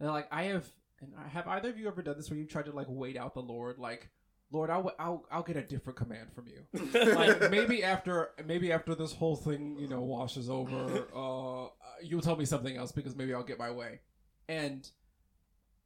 that, 0.00 0.10
Like 0.10 0.28
I 0.30 0.44
have, 0.44 0.66
and 1.00 1.12
I 1.18 1.28
have 1.28 1.46
either 1.48 1.70
of 1.70 1.78
you 1.78 1.88
ever 1.88 2.02
done 2.02 2.16
this 2.16 2.30
where 2.30 2.38
you 2.38 2.46
tried 2.46 2.66
to 2.66 2.72
like 2.72 2.86
wait 2.88 3.16
out 3.16 3.34
the 3.34 3.42
Lord, 3.42 3.78
like. 3.78 4.10
Lord, 4.50 4.70
I'll, 4.70 4.90
I'll 4.98 5.26
I'll 5.30 5.42
get 5.42 5.58
a 5.58 5.62
different 5.62 5.98
command 5.98 6.32
from 6.34 6.46
you. 6.46 6.64
Like 7.14 7.50
maybe 7.50 7.84
after 7.84 8.30
maybe 8.46 8.72
after 8.72 8.94
this 8.94 9.12
whole 9.12 9.36
thing 9.36 9.76
you 9.78 9.88
know 9.88 10.00
washes 10.00 10.48
over, 10.48 11.04
uh, 11.14 11.68
you'll 12.02 12.22
tell 12.22 12.34
me 12.36 12.46
something 12.46 12.74
else 12.74 12.90
because 12.90 13.14
maybe 13.14 13.34
I'll 13.34 13.42
get 13.42 13.58
my 13.58 13.70
way. 13.70 14.00
And 14.48 14.88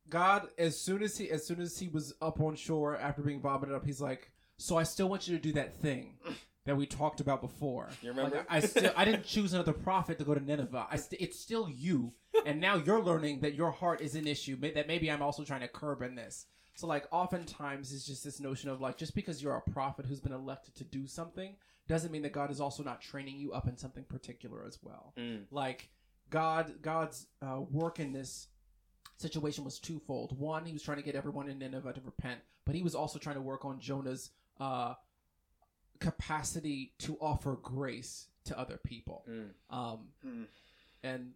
God, 0.09 0.49
as 0.59 0.81
soon 0.81 1.03
as 1.03 1.19
he 1.19 1.31
as 1.31 1.45
soon 1.47 1.61
as 1.61 1.79
he 1.79 1.89
was 1.89 2.15
up 2.21 2.41
on 2.41 2.55
shore 2.55 2.97
after 2.97 3.23
being 3.23 3.41
vomited 3.41 3.75
up, 3.75 3.85
he's 3.85 4.01
like, 4.01 4.31
"So 4.63 4.77
I 4.79 4.83
still 4.85 5.09
want 5.09 5.27
you 5.29 5.37
to 5.37 5.43
do 5.43 5.53
that 5.53 5.75
thing 5.81 6.15
that 6.67 6.77
we 6.77 6.87
talked 6.87 7.21
about 7.21 7.41
before. 7.41 7.89
You 8.03 8.11
remember? 8.11 8.37
Like, 8.39 8.47
I, 8.51 8.57
I 8.57 8.61
still 8.61 8.93
I 8.97 9.05
didn't 9.05 9.25
choose 9.25 9.53
another 9.53 9.73
prophet 9.73 10.19
to 10.19 10.25
go 10.25 10.35
to 10.35 10.41
Nineveh. 10.41 10.87
I 10.91 10.97
st- 10.97 11.21
it's 11.21 11.39
still 11.41 11.69
you, 11.69 12.13
and 12.47 12.61
now 12.61 12.77
you're 12.77 13.03
learning 13.03 13.41
that 13.41 13.55
your 13.55 13.71
heart 13.71 14.01
is 14.01 14.15
an 14.15 14.27
issue. 14.27 14.57
may- 14.61 14.73
That 14.73 14.87
maybe 14.87 15.11
I'm 15.11 15.23
also 15.23 15.45
trying 15.45 15.61
to 15.63 15.69
curb 15.69 16.03
in 16.03 16.15
this. 16.15 16.47
So 16.75 16.87
like 16.87 17.07
oftentimes 17.13 17.93
it's 17.93 18.07
just 18.07 18.25
this 18.25 18.41
notion 18.41 18.71
of 18.71 18.81
like 18.81 18.97
just 18.97 19.15
because 19.15 19.43
you're 19.43 19.55
a 19.57 19.71
prophet 19.71 20.07
who's 20.07 20.21
been 20.21 20.33
elected 20.33 20.75
to 20.77 20.85
do 20.85 21.07
something 21.07 21.55
doesn't 21.87 22.11
mean 22.13 22.23
that 22.23 22.33
God 22.33 22.51
is 22.51 22.61
also 22.61 22.83
not 22.83 23.03
training 23.03 23.37
you 23.39 23.53
up 23.53 23.69
in 23.69 23.77
something 23.77 24.05
particular 24.05 24.65
as 24.67 24.79
well. 24.83 25.13
Mm. 25.19 25.43
Like 25.51 25.91
God 26.31 26.75
God's 26.81 27.27
uh, 27.43 27.61
work 27.71 28.01
in 28.01 28.13
this 28.13 28.49
situation 29.19 29.65
was 29.65 29.79
twofold. 29.79 30.39
One, 30.39 30.65
he 30.65 30.73
was 30.73 30.83
trying 30.83 30.97
to 30.99 31.03
get 31.03 31.15
everyone 31.15 31.49
in 31.49 31.59
Nineveh 31.59 31.93
to 31.93 32.01
repent, 32.01 32.41
but 32.65 32.75
he 32.75 32.83
was 32.83 32.95
also 32.95 33.19
trying 33.19 33.37
to 33.37 33.43
work 33.43 33.65
on 33.65 33.79
Jonah's 33.81 34.31
uh, 34.61 34.95
capacity 36.01 36.93
to 36.99 37.17
offer 37.21 37.59
grace 37.63 38.29
to 38.45 38.59
other 38.59 38.79
people. 38.83 39.25
Mm. 39.29 39.51
Um, 39.71 40.09
Hmm. 40.23 40.45
and 41.03 41.33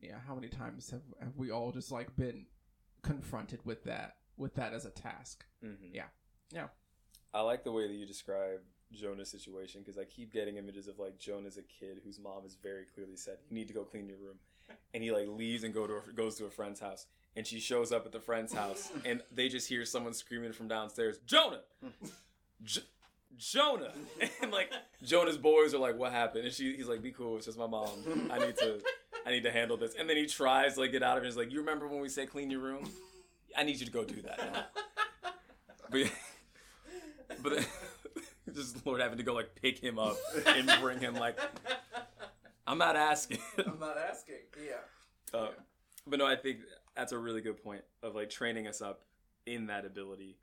yeah, 0.00 0.18
how 0.26 0.34
many 0.34 0.48
times 0.48 0.90
have, 0.90 1.02
have 1.20 1.36
we 1.36 1.50
all 1.50 1.70
just 1.70 1.92
like 1.92 2.14
been 2.16 2.46
confronted 3.02 3.64
with 3.64 3.84
that 3.84 4.16
with 4.36 4.54
that 4.54 4.72
as 4.72 4.84
a 4.84 4.90
task? 4.90 5.44
Mhm. 5.62 5.90
Yeah. 5.92 6.08
Yeah. 6.50 6.68
I 7.34 7.40
like 7.42 7.62
the 7.64 7.72
way 7.72 7.86
that 7.86 7.94
you 7.94 8.06
describe 8.06 8.60
Jonah's 8.92 9.30
situation 9.30 9.80
because 9.82 9.96
I 9.98 10.04
keep 10.04 10.32
getting 10.32 10.56
images 10.56 10.88
of 10.88 10.98
like 10.98 11.18
Jonah's 11.18 11.56
a 11.56 11.62
kid 11.62 12.00
whose 12.04 12.18
mom 12.18 12.42
has 12.42 12.54
very 12.56 12.84
clearly 12.84 13.16
said 13.16 13.38
you 13.48 13.54
need 13.54 13.68
to 13.68 13.74
go 13.74 13.84
clean 13.84 14.08
your 14.08 14.18
room, 14.18 14.38
and 14.92 15.02
he 15.02 15.12
like 15.12 15.28
leaves 15.28 15.62
and 15.64 15.72
go 15.72 15.86
to 15.86 15.94
a, 15.98 16.12
goes 16.14 16.36
to 16.36 16.46
a 16.46 16.50
friend's 16.50 16.80
house, 16.80 17.06
and 17.36 17.46
she 17.46 17.60
shows 17.60 17.92
up 17.92 18.06
at 18.06 18.12
the 18.12 18.20
friend's 18.20 18.52
house, 18.52 18.90
and 19.04 19.22
they 19.32 19.48
just 19.48 19.68
hear 19.68 19.84
someone 19.84 20.12
screaming 20.12 20.52
from 20.52 20.68
downstairs, 20.68 21.18
Jonah, 21.26 21.60
J- 22.62 22.82
Jonah, 23.36 23.92
and 24.42 24.50
like 24.50 24.70
Jonah's 25.02 25.38
boys 25.38 25.74
are 25.74 25.78
like, 25.78 25.96
what 25.96 26.12
happened? 26.12 26.44
And 26.44 26.54
she 26.54 26.76
he's 26.76 26.88
like, 26.88 27.02
be 27.02 27.12
cool, 27.12 27.36
it's 27.36 27.46
just 27.46 27.58
my 27.58 27.66
mom. 27.66 28.30
I 28.30 28.38
need 28.38 28.56
to 28.58 28.80
I 29.26 29.30
need 29.30 29.44
to 29.44 29.52
handle 29.52 29.76
this. 29.76 29.94
And 29.98 30.08
then 30.08 30.16
he 30.16 30.26
tries 30.26 30.74
to 30.74 30.80
like 30.80 30.92
get 30.92 31.02
out 31.02 31.16
of 31.16 31.22
it. 31.22 31.26
He's 31.26 31.36
like, 31.36 31.52
you 31.52 31.60
remember 31.60 31.86
when 31.88 32.00
we 32.00 32.08
say 32.08 32.26
clean 32.26 32.50
your 32.50 32.60
room? 32.60 32.88
I 33.56 33.62
need 33.62 33.78
you 33.78 33.86
to 33.86 33.92
go 33.92 34.04
do 34.04 34.20
that 34.22 34.38
now. 34.52 34.64
But, 35.90 36.10
but 37.42 37.68
just 38.54 38.84
Lord 38.86 39.00
having 39.00 39.18
to 39.18 39.24
go 39.24 39.34
like 39.34 39.54
pick 39.54 39.78
him 39.78 39.98
up 39.98 40.16
and 40.46 40.70
bring 40.80 41.00
him 41.00 41.14
like, 41.14 41.38
I'm 42.66 42.78
not 42.78 42.96
asking. 42.96 43.38
I'm 43.58 43.78
not 43.78 43.98
asking. 43.98 44.36
Yeah. 44.64 45.38
Uh, 45.38 45.48
but 46.06 46.18
no, 46.18 46.26
I 46.26 46.36
think 46.36 46.58
that's 46.96 47.12
a 47.12 47.18
really 47.18 47.40
good 47.40 47.62
point 47.62 47.82
of 48.02 48.14
like 48.14 48.30
training 48.30 48.66
us 48.66 48.80
up 48.82 49.02
in 49.46 49.66
that 49.66 49.84
ability 49.84 50.36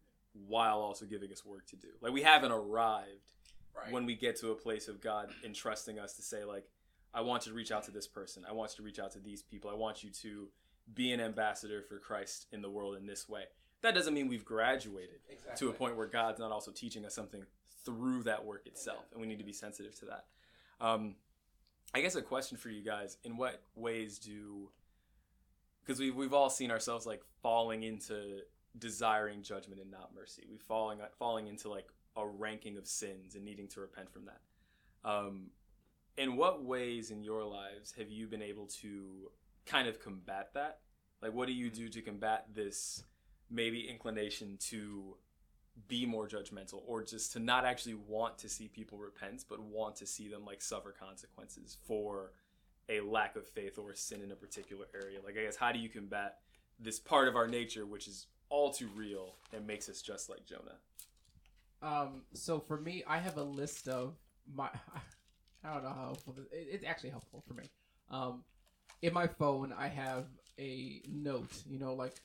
while 0.48 0.80
also 0.80 1.06
giving 1.06 1.32
us 1.32 1.46
work 1.46 1.66
to 1.68 1.76
do. 1.76 1.88
Like 2.02 2.14
we 2.14 2.22
haven't 2.24 2.52
arrived 2.52 3.34
Right. 3.76 3.92
when 3.94 4.06
we 4.06 4.16
get 4.16 4.36
to 4.38 4.50
a 4.52 4.56
place 4.56 4.88
of 4.88 5.00
God 5.00 5.30
entrusting 5.46 6.00
us 6.00 6.14
to 6.16 6.22
say 6.22 6.44
like, 6.44 6.66
I 7.14 7.22
want 7.22 7.46
you 7.46 7.52
to 7.52 7.56
reach 7.56 7.72
out 7.72 7.84
to 7.84 7.92
this 7.92 8.08
person. 8.08 8.44
I 8.48 8.52
want 8.52 8.72
you 8.72 8.78
to 8.78 8.84
reach 8.84 9.00
out 9.00 9.12
to 9.12 9.20
these 9.20 9.42
people. 9.42 9.70
I 9.72 9.76
want 9.76 10.04
you 10.04 10.10
to 10.22 10.50
be 10.94 11.12
an 11.14 11.22
ambassador 11.22 11.82
for 11.84 11.98
Christ 11.98 12.48
in 12.52 12.62
the 12.62 12.70
world 12.70 12.98
in 12.98 13.06
this 13.06 13.30
way. 13.30 13.44
That 13.82 13.96
doesn't 13.96 14.14
mean 14.14 14.28
we've 14.28 14.44
graduated 14.44 15.20
exactly. 15.30 15.56
to 15.68 15.70
a 15.72 15.74
point 15.74 15.96
where 15.96 16.08
God's 16.08 16.40
not 16.40 16.52
also 16.52 16.72
teaching 16.72 17.06
us 17.06 17.14
something 17.16 17.44
through 17.86 18.24
that 18.24 18.44
work 18.44 18.68
itself, 18.68 19.06
and 19.14 19.22
we 19.22 19.28
need 19.28 19.38
to 19.38 19.44
be 19.46 19.54
sensitive 19.54 19.98
to 20.00 20.06
that. 20.06 20.26
Um, 20.82 21.16
I 21.94 22.02
guess 22.02 22.16
a 22.16 22.22
question 22.22 22.58
for 22.58 22.70
you 22.70 22.84
guys: 22.84 23.18
In 23.24 23.38
what 23.38 23.62
ways 23.76 24.20
do 24.20 24.70
because 25.84 26.00
we've 26.00 26.16
we've 26.16 26.34
all 26.34 26.50
seen 26.50 26.72
ourselves 26.72 27.06
like 27.06 27.22
falling 27.42 27.84
into 27.84 28.40
desiring 28.78 29.42
judgment 29.42 29.82
and 29.82 29.92
not 29.92 30.12
mercy. 30.16 30.44
We've 30.50 30.62
falling 30.62 31.00
falling 31.18 31.48
into 31.48 31.70
like 31.70 31.88
a 32.16 32.28
ranking 32.28 32.78
of 32.78 32.88
sins 32.88 33.36
and 33.36 33.44
needing 33.44 33.68
to 33.70 33.82
repent 33.82 34.12
from 34.12 34.26
that. 34.26 35.10
Um, 35.10 35.48
in 36.18 36.36
what 36.36 36.64
ways 36.64 37.12
in 37.12 37.24
your 37.24 37.46
lives 37.46 37.94
have 37.98 38.10
you 38.10 38.28
been 38.28 38.42
able 38.42 38.68
to 38.82 39.32
kind 39.66 39.88
of 39.88 40.02
combat 40.02 40.50
that? 40.54 40.80
Like, 41.22 41.34
what 41.34 41.48
do 41.48 41.54
you 41.54 41.70
do 41.70 41.88
to 41.90 42.02
combat 42.02 42.46
this 42.54 43.04
maybe 43.50 43.88
inclination 43.90 44.58
to 44.60 45.18
be 45.88 46.06
more 46.06 46.28
judgmental 46.28 46.82
or 46.86 47.04
just 47.04 47.32
to 47.34 47.40
not 47.40 47.66
actually 47.66 47.94
want 47.94 48.38
to 48.40 48.50
see 48.50 48.68
people 48.68 48.98
repent, 48.98 49.46
but 49.50 49.62
want 49.62 49.96
to 49.96 50.06
see 50.06 50.28
them 50.28 50.46
like 50.46 50.62
suffer 50.62 50.94
consequences 50.98 51.78
for 51.88 52.34
a 52.90 53.00
lack 53.02 53.36
of 53.36 53.48
faith 53.48 53.78
or 53.78 53.94
sin 53.96 54.22
in 54.22 54.32
a 54.32 54.36
particular 54.36 54.86
area? 54.94 55.20
Like, 55.24 55.38
I 55.38 55.44
guess, 55.44 55.56
how 55.56 55.72
do 55.72 55.80
you 55.80 55.90
combat 55.90 56.38
this 56.80 57.00
part 57.00 57.28
of 57.28 57.36
our 57.36 57.48
nature, 57.48 57.86
which 57.86 58.08
is 58.08 58.28
all 58.50 58.72
too 58.74 58.90
real 58.96 59.36
and 59.54 59.66
makes 59.68 59.88
us 59.90 60.02
just 60.02 60.30
like 60.30 60.46
Jonah? 60.46 60.78
Um, 61.82 62.24
so 62.34 62.60
for 62.60 62.80
me, 62.80 63.04
I 63.08 63.18
have 63.20 63.38
a 63.38 63.44
list 63.44 63.88
of 63.88 64.16
my. 64.54 64.70
I 65.64 65.74
don't 65.74 65.84
know 65.84 65.90
how 65.90 66.02
helpful 66.06 66.34
this, 66.34 66.46
it, 66.52 66.68
it's 66.72 66.86
actually 66.86 67.10
helpful 67.10 67.44
for 67.48 67.54
me. 67.54 67.64
Um, 68.10 68.44
in 69.02 69.14
my 69.14 69.28
phone, 69.28 69.74
I 69.78 69.88
have 69.88 70.26
a 70.58 71.02
note. 71.10 71.52
You 71.70 71.80
know, 71.80 71.94
like 71.94 72.16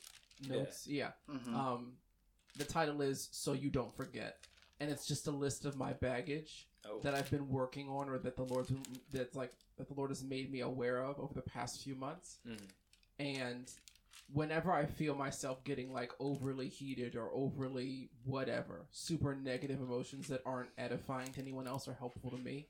notes. 0.48 0.86
Yeah. 0.86 1.10
Mhm. 1.30 1.54
Um, 1.54 1.92
the 2.56 2.64
title 2.64 3.02
is 3.02 3.28
"So 3.32 3.52
You 3.52 3.70
Don't 3.70 3.94
Forget," 3.96 4.38
and 4.80 4.90
it's 4.90 5.06
just 5.06 5.26
a 5.26 5.30
list 5.32 5.64
of 5.64 5.76
my 5.76 5.92
baggage 5.94 6.68
Oh, 6.86 7.00
that 7.02 7.14
I've 7.14 7.30
been 7.30 7.48
working 7.48 7.88
on, 7.88 8.08
or 8.08 8.18
that 8.18 8.36
the 8.36 8.44
Lord's 8.44 8.72
that's 9.12 9.34
like 9.34 9.52
that 9.76 9.88
the 9.88 9.94
Lord 9.94 10.10
has 10.10 10.22
made 10.22 10.50
me 10.50 10.60
aware 10.60 11.02
of 11.02 11.18
over 11.18 11.32
the 11.34 11.42
past 11.42 11.82
few 11.82 11.94
months. 11.94 12.38
Mhm. 12.46 12.68
And 13.18 13.72
whenever 14.32 14.72
I 14.72 14.86
feel 14.86 15.14
myself 15.14 15.62
getting 15.64 15.92
like 15.92 16.12
overly 16.18 16.68
heated 16.68 17.16
or 17.16 17.30
overly 17.32 18.10
whatever, 18.24 18.86
super 18.90 19.34
negative 19.34 19.80
emotions 19.80 20.28
that 20.28 20.42
aren't 20.44 20.70
edifying 20.78 21.32
to 21.32 21.40
anyone 21.40 21.66
else 21.66 21.86
or 21.88 21.94
helpful 21.94 22.30
to 22.30 22.38
me, 22.38 22.68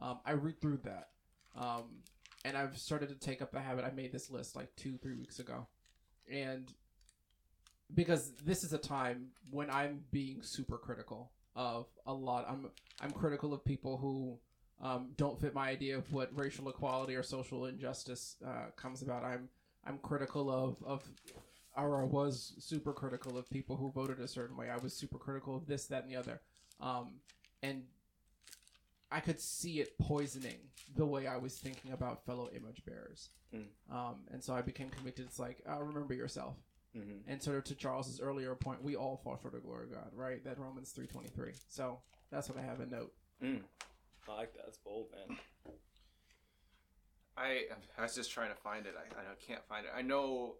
um, 0.00 0.20
I 0.24 0.32
read 0.32 0.60
through 0.60 0.78
that. 0.78 1.10
Um, 1.54 2.02
and 2.44 2.56
I've 2.56 2.76
started 2.78 3.08
to 3.08 3.14
take 3.14 3.40
up 3.42 3.52
the 3.52 3.60
habit. 3.60 3.84
I 3.84 3.90
made 3.90 4.12
this 4.12 4.30
list 4.30 4.54
like 4.56 4.74
two, 4.76 4.98
three 4.98 5.14
weeks 5.14 5.38
ago, 5.38 5.66
and 6.30 6.72
because 7.94 8.32
this 8.44 8.64
is 8.64 8.72
a 8.72 8.78
time 8.78 9.32
when 9.50 9.70
I'm 9.70 10.04
being 10.10 10.42
super 10.42 10.76
critical 10.76 11.30
of 11.56 11.86
a 12.06 12.14
lot. 12.14 12.46
I'm 12.48 12.70
I'm 13.00 13.10
critical 13.10 13.52
of 13.52 13.64
people 13.64 13.96
who 13.96 14.38
um, 14.80 15.08
don't 15.16 15.40
fit 15.40 15.54
my 15.54 15.68
idea 15.68 15.96
of 15.96 16.12
what 16.12 16.30
racial 16.38 16.68
equality 16.68 17.16
or 17.16 17.22
social 17.22 17.66
injustice 17.66 18.36
uh, 18.46 18.70
comes 18.76 19.02
about. 19.02 19.24
I'm 19.24 19.48
I'm 19.84 19.98
critical 19.98 20.50
of 20.50 20.76
of 20.84 21.02
or 21.76 22.02
I 22.02 22.04
was 22.04 22.54
super 22.58 22.92
critical 22.92 23.36
of 23.36 23.50
people 23.50 23.76
who 23.76 23.90
voted 23.90 24.20
a 24.20 24.28
certain 24.28 24.56
way. 24.56 24.70
I 24.70 24.78
was 24.78 24.94
super 24.94 25.18
critical 25.18 25.56
of 25.56 25.66
this, 25.66 25.86
that, 25.86 26.04
and 26.04 26.12
the 26.12 26.16
other. 26.16 26.40
Um, 26.80 27.16
and 27.62 27.82
I 29.10 29.20
could 29.20 29.40
see 29.40 29.80
it 29.80 29.98
poisoning 29.98 30.58
the 30.94 31.06
way 31.06 31.26
I 31.26 31.36
was 31.36 31.58
thinking 31.58 31.92
about 31.92 32.24
fellow 32.24 32.48
image 32.54 32.82
bearers. 32.86 33.28
Mm. 33.54 33.66
Um, 33.92 34.14
and 34.32 34.42
so 34.42 34.54
I 34.54 34.62
became 34.62 34.88
convicted. 34.88 35.26
It's 35.26 35.38
like, 35.38 35.58
uh, 35.70 35.82
remember 35.82 36.14
yourself. 36.14 36.56
Mhm. 36.96 37.22
And 37.26 37.42
sort 37.42 37.58
of 37.58 37.64
to 37.64 37.74
Charles's 37.74 38.20
earlier 38.20 38.54
point, 38.54 38.82
we 38.82 38.96
all 38.96 39.16
fall 39.18 39.36
for 39.36 39.50
the 39.50 39.60
glory 39.60 39.84
of 39.84 39.92
God, 39.92 40.10
right? 40.14 40.42
That 40.44 40.58
Romans 40.58 40.92
three 40.92 41.06
twenty 41.06 41.28
three. 41.28 41.52
So 41.68 42.00
that's 42.30 42.48
what 42.48 42.58
I 42.58 42.62
have 42.62 42.80
a 42.80 42.86
note. 42.86 43.14
Mm. 43.42 43.62
I 44.28 44.32
like 44.34 44.54
that. 44.54 44.64
That's 44.64 44.78
bold, 44.78 45.10
man. 45.12 45.38
I 47.36 47.66
I 47.98 48.02
was 48.02 48.14
just 48.14 48.30
trying 48.30 48.48
to 48.50 48.56
find 48.56 48.86
it. 48.86 48.94
I, 48.96 49.20
I 49.20 49.34
can't 49.46 49.64
find 49.66 49.84
it. 49.84 49.92
I 49.94 50.02
know 50.02 50.56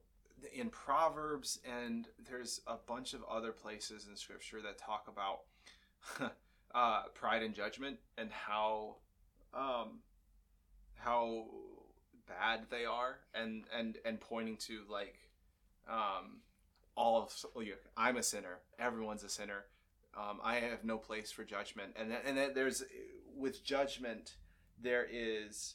in 0.53 0.69
Proverbs 0.69 1.59
and 1.65 2.09
there's 2.29 2.61
a 2.67 2.77
bunch 2.77 3.15
of 3.15 3.25
other 3.25 3.53
places 3.53 4.07
in 4.07 4.17
Scripture 4.17 4.61
that 4.61 4.77
talk 4.77 5.09
about 5.09 5.41
uh, 6.75 7.05
pride 7.15 7.43
and 7.43 7.55
judgment 7.55 7.99
and 8.19 8.31
how 8.31 8.97
um, 9.55 10.01
how 10.97 11.47
bad 12.29 12.67
they 12.71 12.85
are, 12.85 13.21
and 13.35 13.65
and 13.75 13.97
and 14.05 14.21
pointing 14.21 14.59
to 14.59 14.83
like 14.91 15.17
um, 15.89 16.41
all 16.97 17.23
of 17.23 17.33
I'm 17.97 18.17
a 18.17 18.23
sinner. 18.23 18.59
Everyone's 18.79 19.25
a 19.25 19.29
sinner. 19.29 19.65
Um, 20.17 20.41
I 20.43 20.57
have 20.57 20.83
no 20.85 20.97
place 20.99 21.31
for 21.31 21.45
judgment, 21.45 21.93
and 21.97 22.11
then, 22.11 22.19
and 22.27 22.37
then 22.37 22.53
there's 22.55 22.83
with 23.37 23.63
judgment 23.65 24.37
there 24.81 25.07
is 25.11 25.75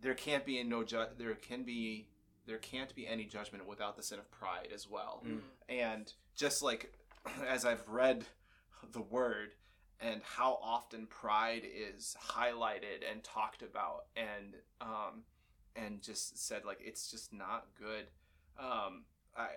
there 0.00 0.14
can't 0.14 0.44
be 0.46 0.62
no 0.62 0.82
ju- 0.84 1.06
there 1.18 1.34
can 1.34 1.62
be 1.62 2.08
there 2.46 2.58
can't 2.58 2.94
be 2.94 3.06
any 3.06 3.24
judgment 3.24 3.66
without 3.66 3.96
the 3.96 4.02
sin 4.02 4.18
of 4.18 4.30
pride 4.30 4.68
as 4.74 4.88
well 4.88 5.22
Mm. 5.26 5.40
and 5.68 6.12
just 6.34 6.62
like 6.62 6.94
as 7.48 7.64
i've 7.64 7.86
read 7.88 8.24
the 8.92 9.00
word 9.00 9.52
and 10.00 10.20
how 10.22 10.58
often 10.62 11.06
pride 11.06 11.62
is 11.64 12.16
highlighted 12.32 13.00
and 13.10 13.22
talked 13.24 13.62
about 13.62 14.04
and 14.16 14.54
um 14.82 15.22
and 15.76 16.02
just 16.02 16.38
said 16.46 16.64
like 16.66 16.80
it's 16.82 17.10
just 17.10 17.32
not 17.32 17.66
good 17.78 18.06
um 18.58 19.04
i 19.36 19.48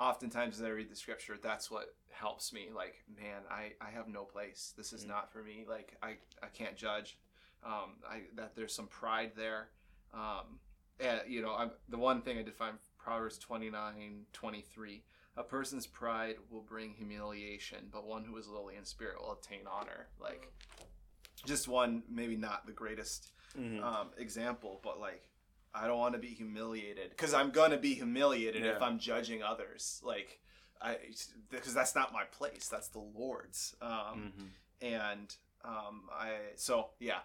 oftentimes 0.00 0.58
as 0.60 0.66
i 0.66 0.68
read 0.68 0.90
the 0.90 0.96
scripture 0.96 1.36
that's 1.42 1.70
what 1.70 1.94
helps 2.10 2.52
me 2.52 2.68
like 2.74 3.02
man 3.16 3.42
i 3.50 3.72
i 3.80 3.90
have 3.90 4.08
no 4.08 4.24
place. 4.24 4.72
This 4.76 4.92
is 4.92 5.04
Mm. 5.04 5.08
not 5.08 5.32
for 5.32 5.42
me. 5.42 5.64
Like 5.68 5.96
i 6.02 6.16
i 6.42 6.46
can't 6.52 6.76
judge. 6.76 7.18
Um 7.64 7.96
i 8.08 8.22
that 8.34 8.54
there's 8.56 8.74
some 8.74 8.86
pride 8.88 9.32
there. 9.36 9.68
Um 10.12 10.58
and 10.98 11.20
you 11.28 11.40
know 11.42 11.54
I'm, 11.54 11.70
the 11.88 11.96
one 11.98 12.20
thing 12.22 12.38
i 12.38 12.42
did 12.42 12.54
find 12.54 12.76
proverbs 12.98 13.38
29 13.38 14.26
23 14.32 15.02
a 15.36 15.42
person's 15.42 15.86
pride 15.86 16.34
will 16.50 16.60
bring 16.62 16.92
humiliation 16.92 17.88
but 17.90 18.04
one 18.06 18.24
who 18.24 18.36
is 18.36 18.48
lowly 18.48 18.76
in 18.76 18.84
spirit 18.84 19.20
will 19.20 19.32
obtain 19.32 19.60
honor. 19.70 20.08
Like 20.18 20.48
just 21.46 21.68
one 21.68 22.02
maybe 22.08 22.36
not 22.36 22.66
the 22.66 22.72
greatest 22.72 23.32
Mhm. 23.56 23.82
um, 23.82 24.10
example, 24.18 24.80
but 24.84 25.00
like 25.00 25.29
I 25.74 25.86
don't 25.86 25.98
want 25.98 26.14
to 26.14 26.20
be 26.20 26.28
humiliated 26.28 27.10
because 27.10 27.32
I'm 27.34 27.50
gonna 27.50 27.78
be 27.78 27.94
humiliated 27.94 28.64
if 28.66 28.82
I'm 28.82 28.98
judging 28.98 29.42
others. 29.42 30.00
Like 30.04 30.40
I 30.82 30.96
because 31.50 31.74
that's 31.74 31.94
not 31.94 32.12
my 32.12 32.24
place. 32.24 32.68
That's 32.68 32.88
the 32.88 32.98
Lord's. 33.00 33.76
Um, 33.82 34.32
Mhm. 34.38 34.48
And 34.82 35.36
um, 35.64 36.08
I 36.12 36.32
so 36.56 36.90
yeah. 36.98 37.18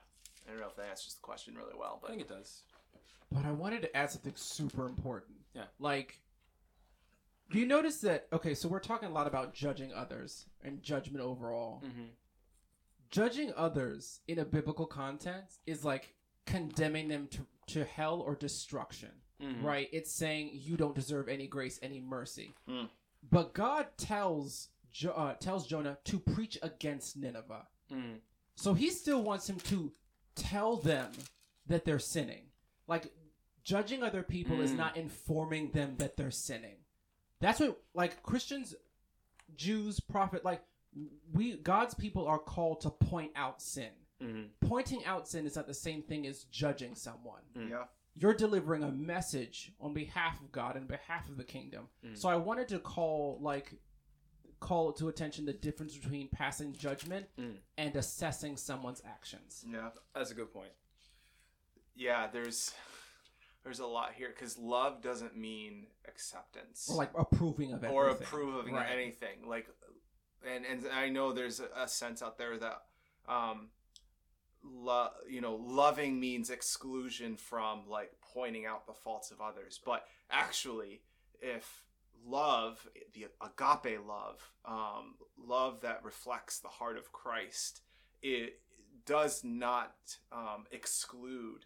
I 0.48 0.52
don't 0.52 0.60
know 0.60 0.68
if 0.68 0.76
that 0.76 0.90
answers 0.90 1.16
the 1.16 1.22
question 1.22 1.56
really 1.56 1.74
well, 1.78 1.98
but 2.02 2.08
I 2.08 2.14
think 2.16 2.22
it 2.22 2.30
does. 2.30 2.62
But 3.32 3.46
I 3.46 3.52
wanted 3.52 3.82
to 3.82 3.98
add 3.98 4.12
something 4.12 4.34
super 4.36 4.86
important. 4.86 5.38
Yeah. 5.56 5.64
Like, 5.80 6.20
do 7.50 7.58
you 7.58 7.66
notice 7.66 7.98
that? 8.02 8.28
Okay, 8.32 8.54
so 8.54 8.68
we're 8.70 8.80
talking 8.80 9.10
a 9.10 9.12
lot 9.12 9.26
about 9.26 9.56
judging 9.56 9.92
others 9.94 10.46
and 10.64 10.84
judgment 10.84 11.24
overall. 11.26 11.82
Mm-hmm. 11.84 12.10
Judging 13.10 13.54
others 13.56 14.20
in 14.28 14.38
a 14.40 14.46
biblical 14.46 14.86
context 14.86 15.62
is 15.66 15.84
like 15.84 16.14
condemning 16.46 17.08
them 17.08 17.28
to, 17.32 17.46
to 17.68 17.84
hell 17.84 18.22
or 18.22 18.36
destruction, 18.36 19.10
Mm-hmm. 19.44 19.66
right? 19.66 19.90
It's 19.92 20.12
saying 20.14 20.52
you 20.54 20.78
don't 20.78 20.96
deserve 20.96 21.28
any 21.28 21.46
grace, 21.46 21.78
any 21.82 22.00
mercy. 22.00 22.54
Hmm. 22.70 22.86
But 23.30 23.54
God 23.54 23.88
tells 23.98 24.70
jo- 24.94 25.12
uh, 25.12 25.34
tells 25.34 25.68
Jonah 25.68 25.98
to 26.06 26.20
preach 26.20 26.58
against 26.62 27.18
Nineveh. 27.18 27.68
Mm-hmm. 27.92 28.16
So 28.56 28.74
he 28.74 28.90
still 28.90 29.22
wants 29.24 29.50
him 29.50 29.58
to 29.72 29.92
tell 30.36 30.78
them 30.78 31.12
that 31.68 31.84
they're 31.84 32.00
sinning. 32.00 32.44
Like 32.88 33.12
judging 33.66 34.04
other 34.04 34.24
people 34.24 34.62
is 34.62 34.72
Mm. 34.72 34.78
not 34.78 34.96
informing 34.96 35.72
them 35.72 35.96
that 35.98 36.16
they're 36.16 36.32
sinning. 36.32 36.78
That's 37.42 37.60
what 37.60 37.82
like 37.94 38.24
Christians, 38.24 38.74
Jews, 39.58 40.00
prophet 40.00 40.46
like 40.46 40.62
we 41.34 41.58
God's 41.58 41.94
people 41.94 42.26
are 42.26 42.40
called 42.40 42.80
to 42.82 42.90
point 42.90 43.32
out 43.36 43.62
sin. 43.62 43.92
Mm-hmm. 44.22 44.68
Pointing 44.68 45.04
out 45.06 45.28
sin 45.28 45.46
is 45.46 45.56
not 45.56 45.68
the 45.68 45.74
same 45.74 46.02
thing 46.02 46.26
as 46.26 46.44
judging 46.46 46.96
someone. 46.96 47.42
Mm. 47.58 47.70
yeah, 47.70 47.84
you're 48.16 48.34
delivering 48.34 48.84
a 48.84 48.92
message 48.92 49.74
on 49.82 49.94
behalf 49.94 50.40
of 50.40 50.52
God 50.52 50.78
and 50.78 50.88
behalf 50.88 51.28
of 51.30 51.36
the 51.38 51.44
kingdom. 51.44 51.90
Mm. 52.06 52.18
So 52.18 52.30
I 52.30 52.36
wanted 52.38 52.68
to 52.70 52.80
call 52.80 53.38
like 53.42 53.74
call 54.62 54.94
to 54.94 55.10
attention 55.10 55.46
the 55.46 55.54
difference 55.54 55.98
between 55.98 56.30
passing 56.30 56.72
judgment 56.74 57.26
Mm. 57.38 57.58
and 57.78 57.96
assessing 57.96 58.56
someone's 58.58 59.02
actions. 59.06 59.66
Yeah. 59.70 59.90
That's 60.16 60.32
a 60.32 60.34
good 60.34 60.52
point. 60.54 60.72
Yeah, 61.96 62.28
there's 62.32 62.74
there's 63.64 63.80
a 63.80 63.86
lot 63.88 64.14
here 64.14 64.32
cuz 64.32 64.58
love 64.58 65.02
doesn't 65.02 65.36
mean 65.36 65.88
acceptance 66.08 66.88
Or 66.90 66.96
like 66.98 67.12
approving 67.18 67.74
of 67.74 67.84
everything. 67.84 67.96
or 67.98 68.10
approving 68.10 68.74
Right. 68.76 68.86
of 68.86 68.92
anything. 68.92 69.48
Like 69.48 69.68
and 70.46 70.66
and 70.66 70.88
I 70.88 71.10
know 71.10 71.34
there's 71.34 71.60
a, 71.60 71.70
a 71.76 71.88
sense 71.88 72.22
out 72.22 72.38
there 72.38 72.58
that 72.58 72.86
um 73.28 73.70
lo- 74.74 75.12
you 75.30 75.42
know, 75.42 75.56
loving 75.56 76.20
means 76.20 76.50
exclusion 76.50 77.38
from 77.38 77.82
like 77.88 78.12
pointing 78.34 78.66
out 78.66 78.88
the 78.88 78.94
faults 78.94 79.32
of 79.32 79.42
others. 79.42 79.80
But 79.84 80.06
actually, 80.32 81.02
if 81.42 81.84
love, 82.26 82.88
the 83.14 83.28
agape 83.42 84.00
love, 84.06 84.52
um, 84.66 85.16
love 85.38 85.82
that 85.82 86.04
reflects 86.04 86.60
the 86.60 86.68
heart 86.68 86.98
of 86.98 87.12
Christ, 87.12 87.82
it 88.22 88.60
does 89.06 89.44
not 89.44 89.96
um, 90.32 90.66
exclude 90.72 91.66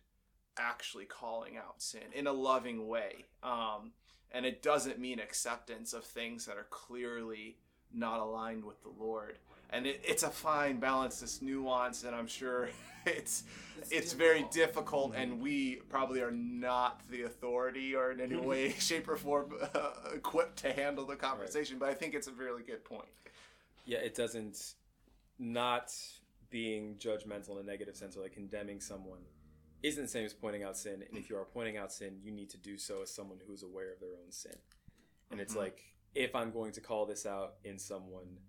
actually 0.57 1.05
calling 1.05 1.57
out 1.57 1.81
sin 1.81 2.01
in 2.13 2.27
a 2.27 2.33
loving 2.33 2.87
way. 2.87 3.25
Um, 3.43 3.93
and 4.31 4.45
it 4.45 4.61
doesn't 4.61 4.99
mean 4.99 5.19
acceptance 5.19 5.93
of 5.93 6.03
things 6.03 6.45
that 6.45 6.57
are 6.57 6.67
clearly 6.69 7.57
not 7.93 8.19
aligned 8.19 8.63
with 8.63 8.83
the 8.83 8.89
Lord. 8.89 9.39
And 9.71 9.85
it, 9.85 10.01
it's 10.03 10.23
a 10.23 10.29
fine 10.29 10.79
balance, 10.79 11.19
this 11.19 11.41
nuance, 11.41 12.03
and 12.03 12.15
I'm 12.15 12.27
sure 12.27 12.69
it's 13.05 13.43
it's 13.91 14.13
very 14.13 14.45
difficult, 14.51 15.13
and 15.15 15.39
we 15.41 15.77
probably 15.89 16.21
are 16.21 16.31
not 16.31 17.01
the 17.09 17.23
authority 17.23 17.95
or 17.95 18.11
in 18.11 18.19
any 18.19 18.35
way, 18.35 18.71
shape, 18.79 19.07
or 19.07 19.15
form 19.17 19.53
uh, 19.73 19.91
equipped 20.13 20.57
to 20.59 20.71
handle 20.73 21.05
the 21.05 21.15
conversation. 21.15 21.77
But 21.79 21.89
I 21.89 21.93
think 21.93 22.13
it's 22.13 22.27
a 22.27 22.33
really 22.33 22.63
good 22.63 22.83
point. 22.83 23.09
Yeah, 23.85 23.99
it 23.99 24.15
doesn't. 24.15 24.73
Not 25.41 25.93
being 26.49 26.95
judgmental 26.99 27.51
in 27.51 27.57
a 27.59 27.63
negative 27.63 27.95
sense 27.95 28.17
or 28.17 28.21
like 28.21 28.33
condemning 28.33 28.81
someone 28.81 29.19
isn't 29.83 30.03
the 30.03 30.09
same 30.09 30.25
as 30.25 30.33
pointing 30.33 30.63
out 30.63 30.75
sin. 30.77 31.01
And 31.07 31.17
if 31.17 31.29
you 31.29 31.37
are 31.37 31.45
pointing 31.45 31.77
out 31.77 31.93
sin, 31.93 32.17
you 32.21 32.31
need 32.31 32.49
to 32.49 32.57
do 32.57 32.77
so 32.77 33.03
as 33.03 33.13
someone 33.13 33.37
who's 33.47 33.63
aware 33.63 33.93
of 33.93 33.99
their 34.01 34.09
own 34.09 34.31
sin. 34.31 34.57
And 35.31 35.39
it's 35.39 35.53
Mhm. 35.53 35.57
like 35.59 35.83
if 36.15 36.35
I'm 36.35 36.51
going 36.51 36.73
to 36.73 36.81
call 36.81 37.05
this 37.05 37.25
out 37.25 37.55
in 37.63 37.79
someone, 37.79 38.39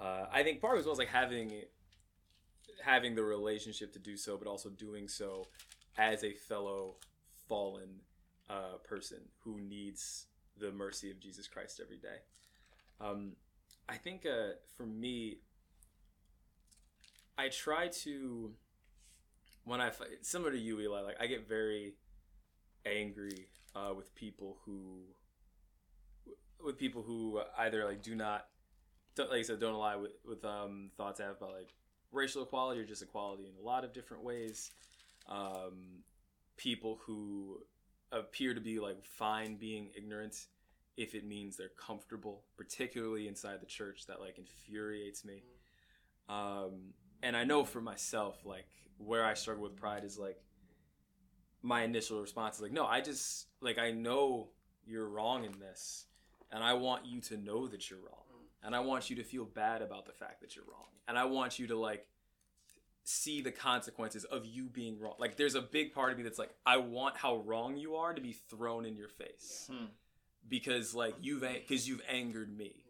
uh, 0.00 0.26
I 0.32 0.42
think 0.42 0.62
part 0.62 0.74
of 0.74 0.78
it 0.78 0.80
as 0.80 0.86
well 0.86 0.92
is 0.94 0.98
like 0.98 1.08
having 1.08 1.64
having 2.82 3.14
the 3.14 3.22
relationship 3.22 3.92
to 3.92 3.98
do 3.98 4.16
so, 4.16 4.36
but 4.36 4.46
also 4.46 4.68
doing 4.70 5.08
so 5.08 5.48
as 5.98 6.24
a 6.24 6.32
fellow 6.32 6.96
fallen 7.48 8.00
uh, 8.48 8.78
person 8.84 9.18
who 9.44 9.60
needs 9.60 10.26
the 10.58 10.70
mercy 10.70 11.10
of 11.10 11.20
Jesus 11.20 11.48
Christ 11.48 11.80
every 11.82 11.96
day. 11.96 12.20
Um, 13.00 13.32
I 13.88 13.96
think 13.96 14.26
uh, 14.26 14.54
for 14.76 14.86
me, 14.86 15.38
I 17.36 17.48
try 17.48 17.88
to 17.88 18.52
when 19.64 19.80
I 19.80 19.90
similar 20.22 20.52
to 20.52 20.58
you, 20.58 20.80
Eli. 20.80 21.00
Like 21.00 21.16
I 21.20 21.26
get 21.26 21.48
very 21.48 21.94
angry 22.84 23.48
uh, 23.74 23.92
with 23.96 24.14
people 24.14 24.58
who 24.64 25.02
with 26.62 26.78
people 26.78 27.02
who 27.02 27.40
either 27.58 27.84
like 27.84 28.02
do 28.02 28.14
not 28.14 28.46
like 29.18 29.30
I 29.30 29.42
said 29.42 29.60
don't 29.60 29.74
ally 29.74 29.96
with 29.96 30.12
with 30.26 30.44
um, 30.44 30.90
thoughts 30.96 31.20
I 31.20 31.24
have 31.24 31.36
about 31.36 31.52
like 31.52 31.74
racial 32.12 32.42
equality 32.42 32.80
or 32.80 32.84
just 32.84 33.02
equality 33.02 33.44
in 33.44 33.52
a 33.60 33.66
lot 33.66 33.84
of 33.84 33.92
different 33.92 34.22
ways. 34.22 34.70
Um, 35.28 36.02
people 36.56 37.00
who 37.06 37.60
appear 38.10 38.54
to 38.54 38.60
be 38.60 38.78
like 38.78 39.04
fine 39.04 39.56
being 39.56 39.90
ignorant 39.96 40.46
if 40.96 41.14
it 41.14 41.26
means 41.26 41.56
they're 41.56 41.70
comfortable, 41.70 42.42
particularly 42.56 43.26
inside 43.26 43.60
the 43.60 43.66
church, 43.66 44.06
that 44.06 44.20
like 44.20 44.38
infuriates 44.38 45.24
me. 45.24 45.42
Um, 46.28 46.92
and 47.22 47.36
I 47.36 47.44
know 47.44 47.64
for 47.64 47.80
myself, 47.80 48.44
like 48.44 48.68
where 48.98 49.24
I 49.24 49.34
struggle 49.34 49.62
with 49.62 49.76
pride 49.76 50.04
is 50.04 50.18
like 50.18 50.38
my 51.62 51.82
initial 51.82 52.20
response 52.20 52.56
is 52.56 52.62
like, 52.62 52.72
no, 52.72 52.86
I 52.86 53.00
just 53.00 53.46
like 53.60 53.78
I 53.78 53.90
know 53.90 54.48
you're 54.84 55.08
wrong 55.08 55.44
in 55.44 55.58
this, 55.58 56.06
and 56.50 56.62
I 56.62 56.74
want 56.74 57.06
you 57.06 57.20
to 57.22 57.36
know 57.36 57.68
that 57.68 57.88
you're 57.88 58.00
wrong, 58.00 58.21
and 58.62 58.74
I 58.74 58.80
want 58.80 59.10
you 59.10 59.16
to 59.16 59.24
feel 59.24 59.44
bad 59.44 59.82
about 59.82 60.06
the 60.06 60.12
fact 60.12 60.40
that 60.40 60.54
you're 60.56 60.64
wrong, 60.70 60.88
and 61.08 61.18
I 61.18 61.24
want 61.24 61.58
you 61.58 61.66
to 61.68 61.76
like 61.78 62.06
see 63.04 63.40
the 63.40 63.50
consequences 63.50 64.24
of 64.24 64.46
you 64.46 64.64
being 64.68 64.98
wrong. 65.00 65.14
Like 65.18 65.36
there's 65.36 65.54
a 65.56 65.60
big 65.62 65.92
part 65.92 66.12
of 66.12 66.18
me 66.18 66.22
that's 66.24 66.38
like, 66.38 66.54
I 66.64 66.76
want 66.76 67.16
how 67.16 67.38
wrong 67.38 67.76
you 67.76 67.96
are 67.96 68.14
to 68.14 68.20
be 68.20 68.32
thrown 68.32 68.84
in 68.86 68.96
your 68.96 69.08
face 69.08 69.68
Hmm. 69.70 69.86
because 70.48 70.94
like 70.94 71.14
you've 71.20 71.40
because 71.42 71.88
you've 71.88 72.02
angered 72.08 72.56
me 72.56 72.84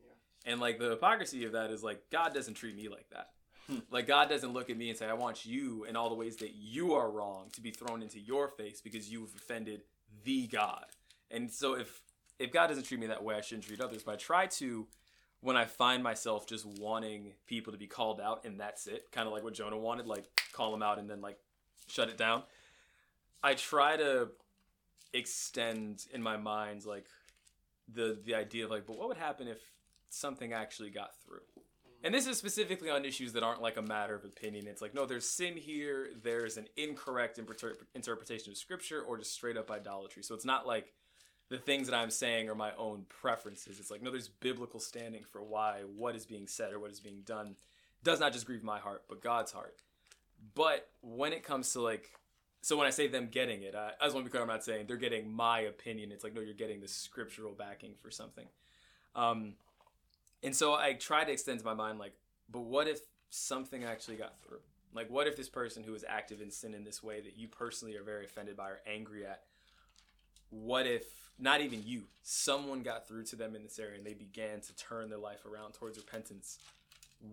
and 0.44 0.60
like 0.60 0.78
the 0.78 0.90
hypocrisy 0.90 1.44
of 1.44 1.52
that 1.52 1.70
is 1.70 1.82
like 1.82 2.02
god 2.10 2.34
doesn't 2.34 2.54
treat 2.54 2.76
me 2.76 2.88
like 2.88 3.08
that 3.10 3.30
Hmm. 3.68 3.78
like 3.92 4.06
god 4.08 4.28
doesn't 4.28 4.52
look 4.52 4.70
at 4.70 4.76
me 4.76 4.88
and 4.90 4.98
say 4.98 5.06
i 5.06 5.12
want 5.12 5.46
you 5.46 5.84
in 5.84 5.94
all 5.94 6.08
the 6.08 6.16
ways 6.16 6.36
that 6.38 6.52
you 6.54 6.94
are 6.94 7.08
wrong 7.10 7.46
to 7.52 7.60
be 7.60 7.70
thrown 7.70 8.02
into 8.02 8.18
your 8.18 8.48
face 8.48 8.80
because 8.80 9.08
you've 9.10 9.32
offended 9.36 9.82
the 10.24 10.46
god 10.48 10.86
and 11.30 11.48
so 11.50 11.74
if 11.74 12.02
if 12.40 12.50
god 12.52 12.66
doesn't 12.66 12.82
treat 12.82 12.98
me 12.98 13.06
that 13.06 13.22
way 13.22 13.36
i 13.36 13.40
shouldn't 13.40 13.64
treat 13.64 13.80
others 13.80 14.02
but 14.02 14.12
i 14.12 14.16
try 14.16 14.46
to 14.46 14.86
when 15.42 15.56
i 15.56 15.64
find 15.64 16.02
myself 16.02 16.46
just 16.46 16.64
wanting 16.64 17.32
people 17.46 17.72
to 17.72 17.78
be 17.78 17.86
called 17.86 18.20
out 18.20 18.44
and 18.44 18.58
that's 18.58 18.86
it 18.86 19.06
kind 19.12 19.26
of 19.26 19.32
like 19.32 19.44
what 19.44 19.54
jonah 19.54 19.76
wanted 19.76 20.06
like 20.06 20.24
call 20.52 20.70
them 20.72 20.82
out 20.82 20.98
and 20.98 21.10
then 21.10 21.20
like 21.20 21.36
shut 21.88 22.08
it 22.08 22.16
down 22.16 22.42
i 23.42 23.52
try 23.52 23.96
to 23.96 24.28
extend 25.12 26.06
in 26.14 26.22
my 26.22 26.38
mind 26.38 26.86
like 26.86 27.06
the 27.92 28.18
the 28.24 28.34
idea 28.34 28.64
of 28.64 28.70
like 28.70 28.86
but 28.86 28.96
what 28.96 29.08
would 29.08 29.18
happen 29.18 29.46
if 29.46 29.58
something 30.12 30.52
actually 30.52 30.90
got 30.90 31.10
through? 31.24 31.40
And 32.04 32.12
this 32.12 32.26
is 32.26 32.36
specifically 32.36 32.90
on 32.90 33.04
issues 33.04 33.32
that 33.34 33.44
aren't 33.44 33.62
like 33.62 33.76
a 33.76 33.82
matter 33.82 34.14
of 34.14 34.24
opinion. 34.24 34.66
It's 34.66 34.82
like 34.82 34.94
no 34.94 35.06
there's 35.06 35.28
sin 35.28 35.56
here 35.56 36.08
there's 36.22 36.56
an 36.56 36.66
incorrect 36.76 37.38
interpre- 37.38 37.76
interpretation 37.94 38.52
of 38.52 38.58
scripture 38.58 39.02
or 39.02 39.18
just 39.18 39.32
straight 39.32 39.56
up 39.56 39.70
idolatry. 39.70 40.22
So 40.22 40.34
it's 40.34 40.44
not 40.44 40.66
like 40.66 40.92
the 41.52 41.58
things 41.58 41.86
that 41.86 41.94
i'm 41.94 42.10
saying 42.10 42.48
are 42.48 42.54
my 42.54 42.72
own 42.76 43.04
preferences 43.08 43.78
it's 43.78 43.90
like 43.90 44.02
no 44.02 44.10
there's 44.10 44.28
biblical 44.28 44.80
standing 44.80 45.22
for 45.30 45.42
why 45.42 45.80
what 45.96 46.16
is 46.16 46.26
being 46.26 46.46
said 46.46 46.72
or 46.72 46.80
what 46.80 46.90
is 46.90 47.00
being 47.00 47.22
done 47.24 47.56
does 48.02 48.18
not 48.18 48.32
just 48.32 48.46
grieve 48.46 48.64
my 48.64 48.78
heart 48.78 49.04
but 49.08 49.22
god's 49.22 49.52
heart 49.52 49.76
but 50.54 50.88
when 51.02 51.32
it 51.32 51.42
comes 51.42 51.72
to 51.72 51.80
like 51.80 52.10
so 52.64 52.76
when 52.76 52.86
I 52.86 52.90
say 52.90 53.08
them 53.08 53.26
getting 53.28 53.62
it, 53.64 53.74
I, 53.74 53.90
I 54.00 54.04
just 54.04 54.14
want 54.14 54.24
to 54.24 54.30
be 54.30 54.30
clear. 54.30 54.42
I'm 54.42 54.48
not 54.48 54.62
saying 54.62 54.86
they're 54.86 54.96
getting 54.96 55.30
my 55.32 55.60
opinion. 55.60 56.12
It's 56.12 56.22
like 56.22 56.32
no, 56.32 56.40
you're 56.40 56.54
getting 56.54 56.80
the 56.80 56.88
scriptural 56.88 57.52
backing 57.52 57.94
for 58.00 58.10
something. 58.10 58.46
Um, 59.16 59.54
and 60.42 60.54
so 60.54 60.74
I 60.74 60.94
try 60.94 61.24
to 61.24 61.32
extend 61.32 61.58
to 61.58 61.64
my 61.64 61.74
mind 61.74 61.98
like, 61.98 62.14
but 62.50 62.60
what 62.60 62.88
if 62.88 63.00
something 63.30 63.84
actually 63.84 64.16
got 64.16 64.40
through? 64.42 64.60
Like, 64.94 65.10
what 65.10 65.26
if 65.26 65.36
this 65.36 65.48
person 65.48 65.82
who 65.82 65.94
is 65.94 66.04
active 66.08 66.40
in 66.40 66.50
sin 66.50 66.74
in 66.74 66.84
this 66.84 67.02
way 67.02 67.20
that 67.20 67.36
you 67.36 67.48
personally 67.48 67.96
are 67.96 68.02
very 68.02 68.24
offended 68.26 68.56
by 68.56 68.68
or 68.68 68.80
angry 68.86 69.26
at? 69.26 69.42
What 70.50 70.86
if 70.86 71.21
not 71.38 71.60
even 71.60 71.82
you, 71.84 72.04
someone 72.22 72.82
got 72.82 73.08
through 73.08 73.24
to 73.24 73.36
them 73.36 73.56
in 73.56 73.62
this 73.62 73.78
area 73.78 73.96
and 73.96 74.06
they 74.06 74.14
began 74.14 74.60
to 74.60 74.76
turn 74.76 75.08
their 75.08 75.18
life 75.18 75.44
around 75.46 75.72
towards 75.72 75.98
repentance? 75.98 76.58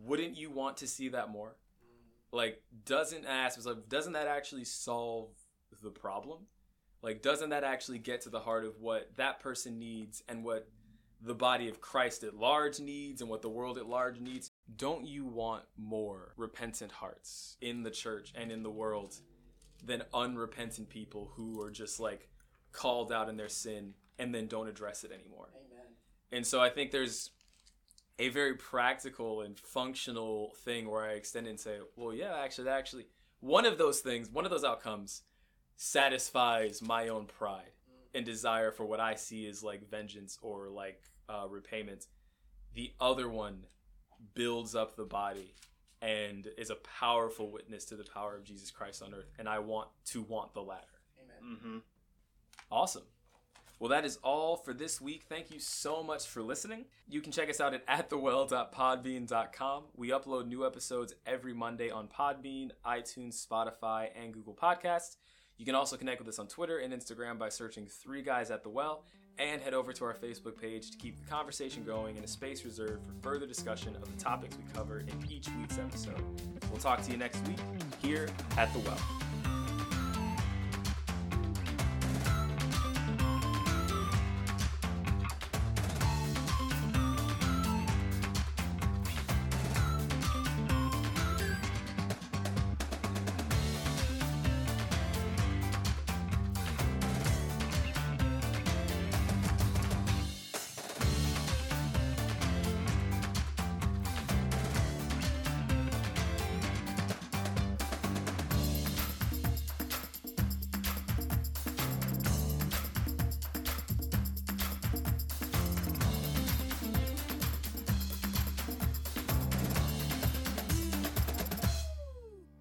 Wouldn't 0.05 0.37
you 0.37 0.49
want 0.49 0.77
to 0.77 0.87
see 0.87 1.09
that 1.09 1.29
more? 1.29 1.55
like 2.31 2.61
doesn't 2.85 3.25
ask 3.25 3.57
myself 3.57 3.77
doesn't 3.87 4.13
that 4.13 4.27
actually 4.27 4.63
solve 4.63 5.29
the 5.81 5.89
problem 5.89 6.39
like 7.01 7.21
doesn't 7.21 7.49
that 7.49 7.63
actually 7.63 7.97
get 7.97 8.21
to 8.21 8.29
the 8.29 8.39
heart 8.39 8.65
of 8.65 8.79
what 8.79 9.09
that 9.15 9.39
person 9.39 9.79
needs 9.79 10.23
and 10.27 10.43
what 10.43 10.67
the 11.21 11.33
body 11.33 11.67
of 11.67 11.81
christ 11.81 12.23
at 12.23 12.35
large 12.35 12.79
needs 12.79 13.21
and 13.21 13.29
what 13.29 13.41
the 13.41 13.49
world 13.49 13.77
at 13.77 13.87
large 13.87 14.19
needs 14.19 14.51
don't 14.77 15.05
you 15.05 15.25
want 15.25 15.63
more 15.77 16.33
repentant 16.37 16.91
hearts 16.91 17.57
in 17.61 17.83
the 17.83 17.91
church 17.91 18.31
and 18.35 18.51
in 18.51 18.63
the 18.63 18.69
world 18.69 19.15
than 19.83 20.03
unrepentant 20.13 20.89
people 20.89 21.31
who 21.35 21.61
are 21.61 21.71
just 21.71 21.99
like 21.99 22.29
called 22.71 23.11
out 23.11 23.29
in 23.29 23.37
their 23.37 23.49
sin 23.49 23.93
and 24.17 24.33
then 24.33 24.47
don't 24.47 24.67
address 24.67 25.03
it 25.03 25.11
anymore 25.11 25.49
Amen. 25.55 25.85
and 26.31 26.45
so 26.45 26.61
I 26.61 26.69
think 26.69 26.91
there's 26.91 27.31
a 28.19 28.27
very 28.27 28.53
practical 28.53 29.41
and 29.41 29.57
functional 29.57 30.53
thing 30.65 30.89
where 30.91 31.03
I 31.03 31.13
extend 31.13 31.47
and 31.47 31.57
say, 31.57 31.77
well, 31.95 32.13
yeah, 32.13 32.35
actually, 32.37 32.69
actually, 32.69 33.05
one 33.39 33.65
of 33.65 33.77
those 33.77 34.01
things, 34.01 34.29
one 34.29 34.43
of 34.43 34.51
those 34.51 34.65
outcomes 34.65 35.23
satisfies 35.77 36.81
my 36.81 37.07
own 37.07 37.25
pride 37.25 37.71
and 38.13 38.25
desire 38.25 38.71
for 38.71 38.85
what 38.85 38.99
I 38.99 39.15
see 39.15 39.47
as 39.47 39.63
like 39.63 39.89
vengeance 39.89 40.37
or 40.41 40.67
like 40.67 41.01
uh, 41.29 41.47
repayment. 41.49 42.07
The 42.75 42.91
other 42.99 43.29
one 43.29 43.65
builds 44.33 44.75
up 44.75 44.97
the 44.97 45.05
body 45.05 45.53
and 46.01 46.47
is 46.57 46.69
a 46.69 46.75
powerful 46.75 47.49
witness 47.49 47.85
to 47.85 47.95
the 47.95 48.03
power 48.03 48.35
of 48.35 48.43
Jesus 48.43 48.69
Christ 48.69 49.01
on 49.01 49.13
earth. 49.13 49.31
And 49.39 49.47
I 49.47 49.59
want 49.59 49.87
to 50.07 50.23
want 50.23 50.53
the 50.53 50.61
latter. 50.61 50.87
Amen. 51.23 51.57
Mm-hmm. 51.57 51.77
Awesome. 52.71 53.03
Well, 53.79 53.89
that 53.89 54.03
is 54.03 54.17
all 54.23 54.57
for 54.57 54.73
this 54.73 54.99
week. 54.99 55.23
Thank 55.29 55.51
you 55.51 55.59
so 55.59 56.03
much 56.03 56.27
for 56.27 56.41
listening. 56.43 56.85
You 57.07 57.21
can 57.21 57.31
check 57.31 57.49
us 57.49 57.61
out 57.61 57.73
at 57.73 57.87
atthewell.podbean.com. 57.87 59.83
We 59.95 60.09
upload 60.09 60.47
new 60.47 60.65
episodes 60.65 61.13
every 61.25 61.53
Monday 61.53 61.89
on 61.89 62.09
Podbean, 62.09 62.71
iTunes, 62.85 63.45
Spotify, 63.47 64.09
and 64.21 64.33
Google 64.33 64.53
Podcasts. 64.53 65.15
You 65.57 65.65
can 65.65 65.75
also 65.75 65.95
connect 65.95 66.19
with 66.19 66.27
us 66.27 66.39
on 66.39 66.47
Twitter 66.47 66.79
and 66.79 66.93
Instagram 66.93 67.37
by 67.37 67.49
searching 67.49 67.85
Three 67.85 68.21
Guys 68.21 68.51
at 68.51 68.63
the 68.63 68.69
Well, 68.69 69.05
and 69.37 69.61
head 69.61 69.73
over 69.73 69.93
to 69.93 70.05
our 70.05 70.13
Facebook 70.13 70.59
page 70.59 70.91
to 70.91 70.97
keep 70.97 71.17
the 71.17 71.29
conversation 71.29 71.85
going 71.85 72.17
in 72.17 72.23
a 72.23 72.27
space 72.27 72.65
reserved 72.65 73.05
for 73.05 73.13
further 73.21 73.45
discussion 73.45 73.95
of 73.95 74.05
the 74.05 74.21
topics 74.23 74.57
we 74.57 74.63
cover 74.73 74.99
in 74.99 75.13
each 75.29 75.47
week's 75.57 75.77
episode. 75.77 76.21
We'll 76.69 76.81
talk 76.81 77.01
to 77.03 77.11
you 77.11 77.17
next 77.17 77.45
week 77.47 77.59
here 78.01 78.27
at 78.57 78.71
the 78.73 78.79
Well. 78.79 79.28